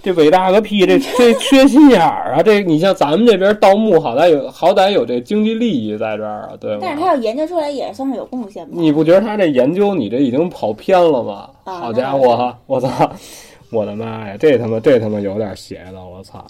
[0.04, 0.84] 这伟大个屁！
[0.84, 2.42] 这 这缺心眼儿啊！
[2.42, 7.00] 这你像咱们这边盗墓，好歹有好歹有这经济利益在这儿啊，对但是？
[7.00, 8.72] 他要研究出来，也算是有贡献吧。
[8.74, 11.48] 你不觉得他这研究你这已经跑偏了吗？
[11.62, 12.88] 啊好家伙，我操！
[13.70, 16.44] 我的妈呀，这他妈这他妈有点邪了，我操！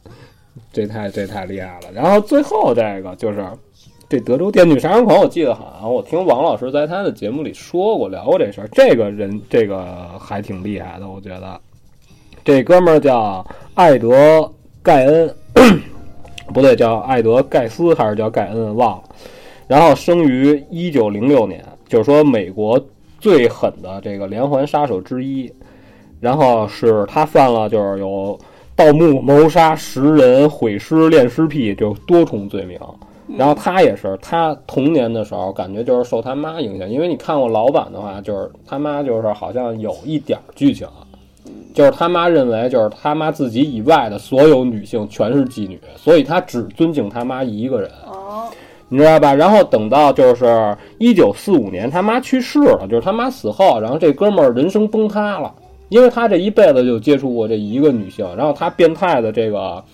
[0.73, 1.93] 这太这太厉害了。
[1.95, 3.47] 然后最后这个就是
[4.09, 8.69] 这德州电锯杀人狂，我记得好像我听王老师在他的节目里说过聊过这事儿。
[8.73, 11.61] 这个人这个还挺厉害的，我觉得。
[12.45, 14.51] 这哥们儿叫艾德
[14.83, 15.35] 盖恩，
[16.53, 19.05] 不对，叫艾德盖斯还是叫盖恩忘了。
[19.69, 22.85] 然后生于一九零六年，就是说美国
[23.21, 25.53] 最狠的这个连环杀手之一。
[26.21, 28.39] 然后是他犯了就是有
[28.75, 32.79] 盗墓、谋杀、食人、毁尸、恋尸癖，就多重罪名。
[33.39, 40.87] 然后他也是，他童年的时候感觉就是受他妈影响，因为你看过老版的话，就是他妈就是好像有一点剧情，
[41.73, 47.91] 就是他妈认为就是他妈自己以外的所有女性全是妓女，所以他只尊敬他妈一个人。
[48.07, 48.51] 哦，
[48.89, 49.33] 你知道吧？
[49.33, 55.55] 然后等到就是一九四五年，他妈去世了，就是他妈死后，然后这哥们儿人生崩塌了，
[55.93, 59.85] 因为他这一辈子就接触过这一个女性，然后他变态的这个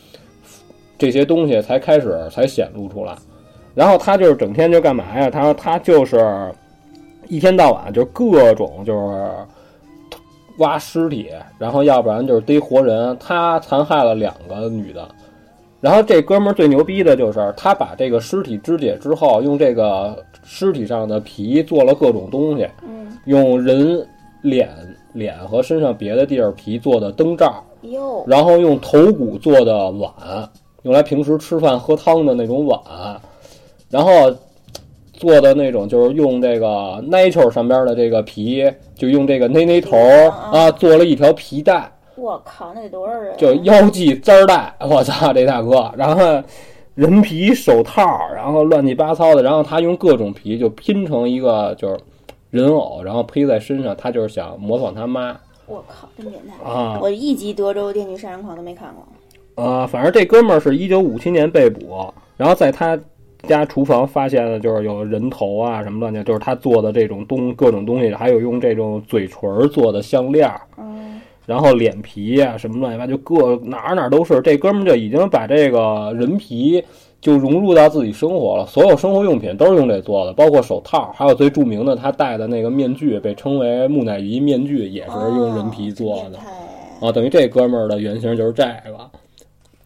[0.96, 3.16] 这些东西才开始才显露出来，
[3.74, 5.28] 然后他就是整天就干嘛呀？
[5.28, 6.54] 他说他就是
[7.26, 9.28] 一天到晚就各种就是
[10.58, 15.08] 挖尸体，然后要不然就是逮活人，他残害了两个女的。
[15.80, 24.06] 然后这哥们儿最牛逼的就是他把这个尸体肢解之后，用这个尸体上的皮做了各种东西，嗯，用人
[24.42, 24.68] 脸、
[25.18, 30.12] 脸和身上别的地儿皮做的灯罩，哟，然后用头骨做的碗，
[30.82, 32.80] 用来平时吃饭喝汤的那种碗，
[33.90, 34.32] 然后
[35.12, 38.64] 做的那种就是用这个 nature 上边的这个皮，
[38.94, 39.98] 就用这个奶奶头
[40.52, 41.90] 啊做了一条皮带。
[42.14, 43.36] 我靠，那得多少人？
[43.36, 46.42] 就腰系簪儿带，我操，这大哥，然后
[46.94, 48.02] 人皮手套，
[48.34, 51.96] 然后乱七八糟的，然后他用各种皮就拼成一个就是
[52.50, 56.64] 人偶，然后披在身上，他就是想模仿他妈我靠，真变态！
[56.64, 59.62] 啊我一集《德州电锯杀人狂》都没看过。
[59.62, 62.98] 啊，反正这哥们儿是一九五七年被捕，然后在他
[63.42, 70.60] 家厨房发现了就是有人头啊什么乱七八，就是他做的这种东各种东西，还有用这种嘴唇做的项链儿。
[70.78, 74.40] 嗯，然后脸皮呀、什么乱七八，就各哪儿哪儿都是。
[74.40, 76.82] 这哥们儿就已经把这个人皮
[77.20, 86.38] 就融入到自己生活了，所有生活用品都是用这做的，包括手套，还有最著名的他戴的那个面具，被称为木乃伊面具，也是用人皮做的
[87.00, 89.10] 啊，等于这哥们儿的原型就是这个。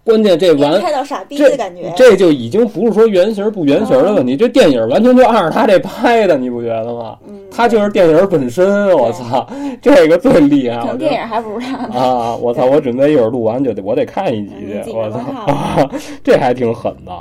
[0.05, 1.93] 关键这完变态到傻逼这的感觉。
[1.97, 7.17] 这就已经不是说原型不原型的问题，这电影完全就按照他这拍的，你不觉得吗？
[7.29, 9.47] 嗯，他就是电影本身，我操，
[9.81, 10.79] 这个最厉害。
[10.79, 11.77] 可能我觉得电影还不如他。
[11.97, 12.35] 啊！
[12.37, 12.67] 我操！
[12.67, 14.93] 我准备一会儿录完就得，我得看一集去嗯。
[14.97, 15.91] 我操自己慢慢，
[16.25, 17.13] 这还挺狠的。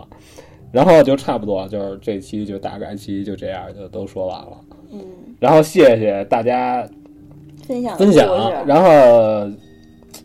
[0.71, 4.57] 然后就差不多，就是这期就大概期就这样就都说完了。
[4.91, 4.99] 嗯，
[5.39, 6.87] 然后谢谢大家
[7.67, 8.27] 分享分享，
[8.65, 8.89] 然后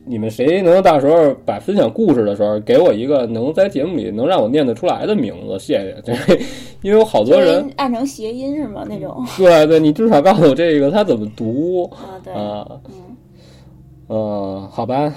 [0.07, 6.01] 你们谁能到时候把分享故事的时候给我一个能在节目里能让我念得出来的名字，谢谢。
[6.05, 6.12] 这
[6.81, 8.85] 因为有好多人就，按成谐音是吗？
[8.89, 12.66] 那种对对，你至少告诉我这个他怎么读啊，对，啊。
[12.89, 13.16] 嗯，
[14.09, 15.12] 嗯，好吧，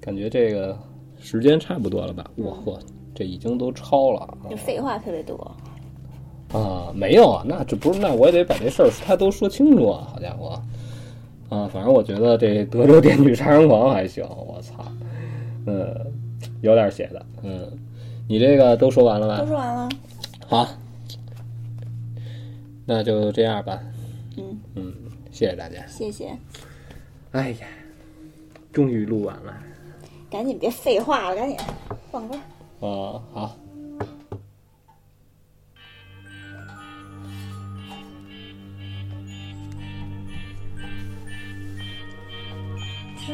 [0.00, 0.76] 感觉这个
[1.20, 2.24] 时间差不多了吧？
[2.34, 2.78] 我嗯嚯，
[3.14, 5.34] 这已经都超了就废话特别多。
[6.52, 6.92] 啊！
[6.94, 10.08] 没有啊，那这不是那我也得把这事儿他都说清楚啊！
[10.12, 10.60] 好家伙，
[11.48, 14.84] 啊，反正我觉得这德州电锯杀人狂还行，我操，
[15.66, 15.94] 嗯，
[16.60, 17.70] 有点写的，嗯，
[18.26, 19.46] 你这个都说完了吧都？
[19.46, 19.88] 说完了，
[20.46, 20.68] 好，
[22.84, 23.80] 那就这样吧，
[24.36, 24.94] 嗯，嗯，
[25.30, 25.86] 谢谢大家。
[25.86, 26.36] 谢谢。
[27.30, 27.66] 哎呀，
[28.72, 29.56] 终于录完了。
[30.28, 31.56] 赶紧别废话了，赶紧
[32.10, 32.36] 放歌。
[32.80, 33.56] 哦，好。
[43.26, 43.32] 出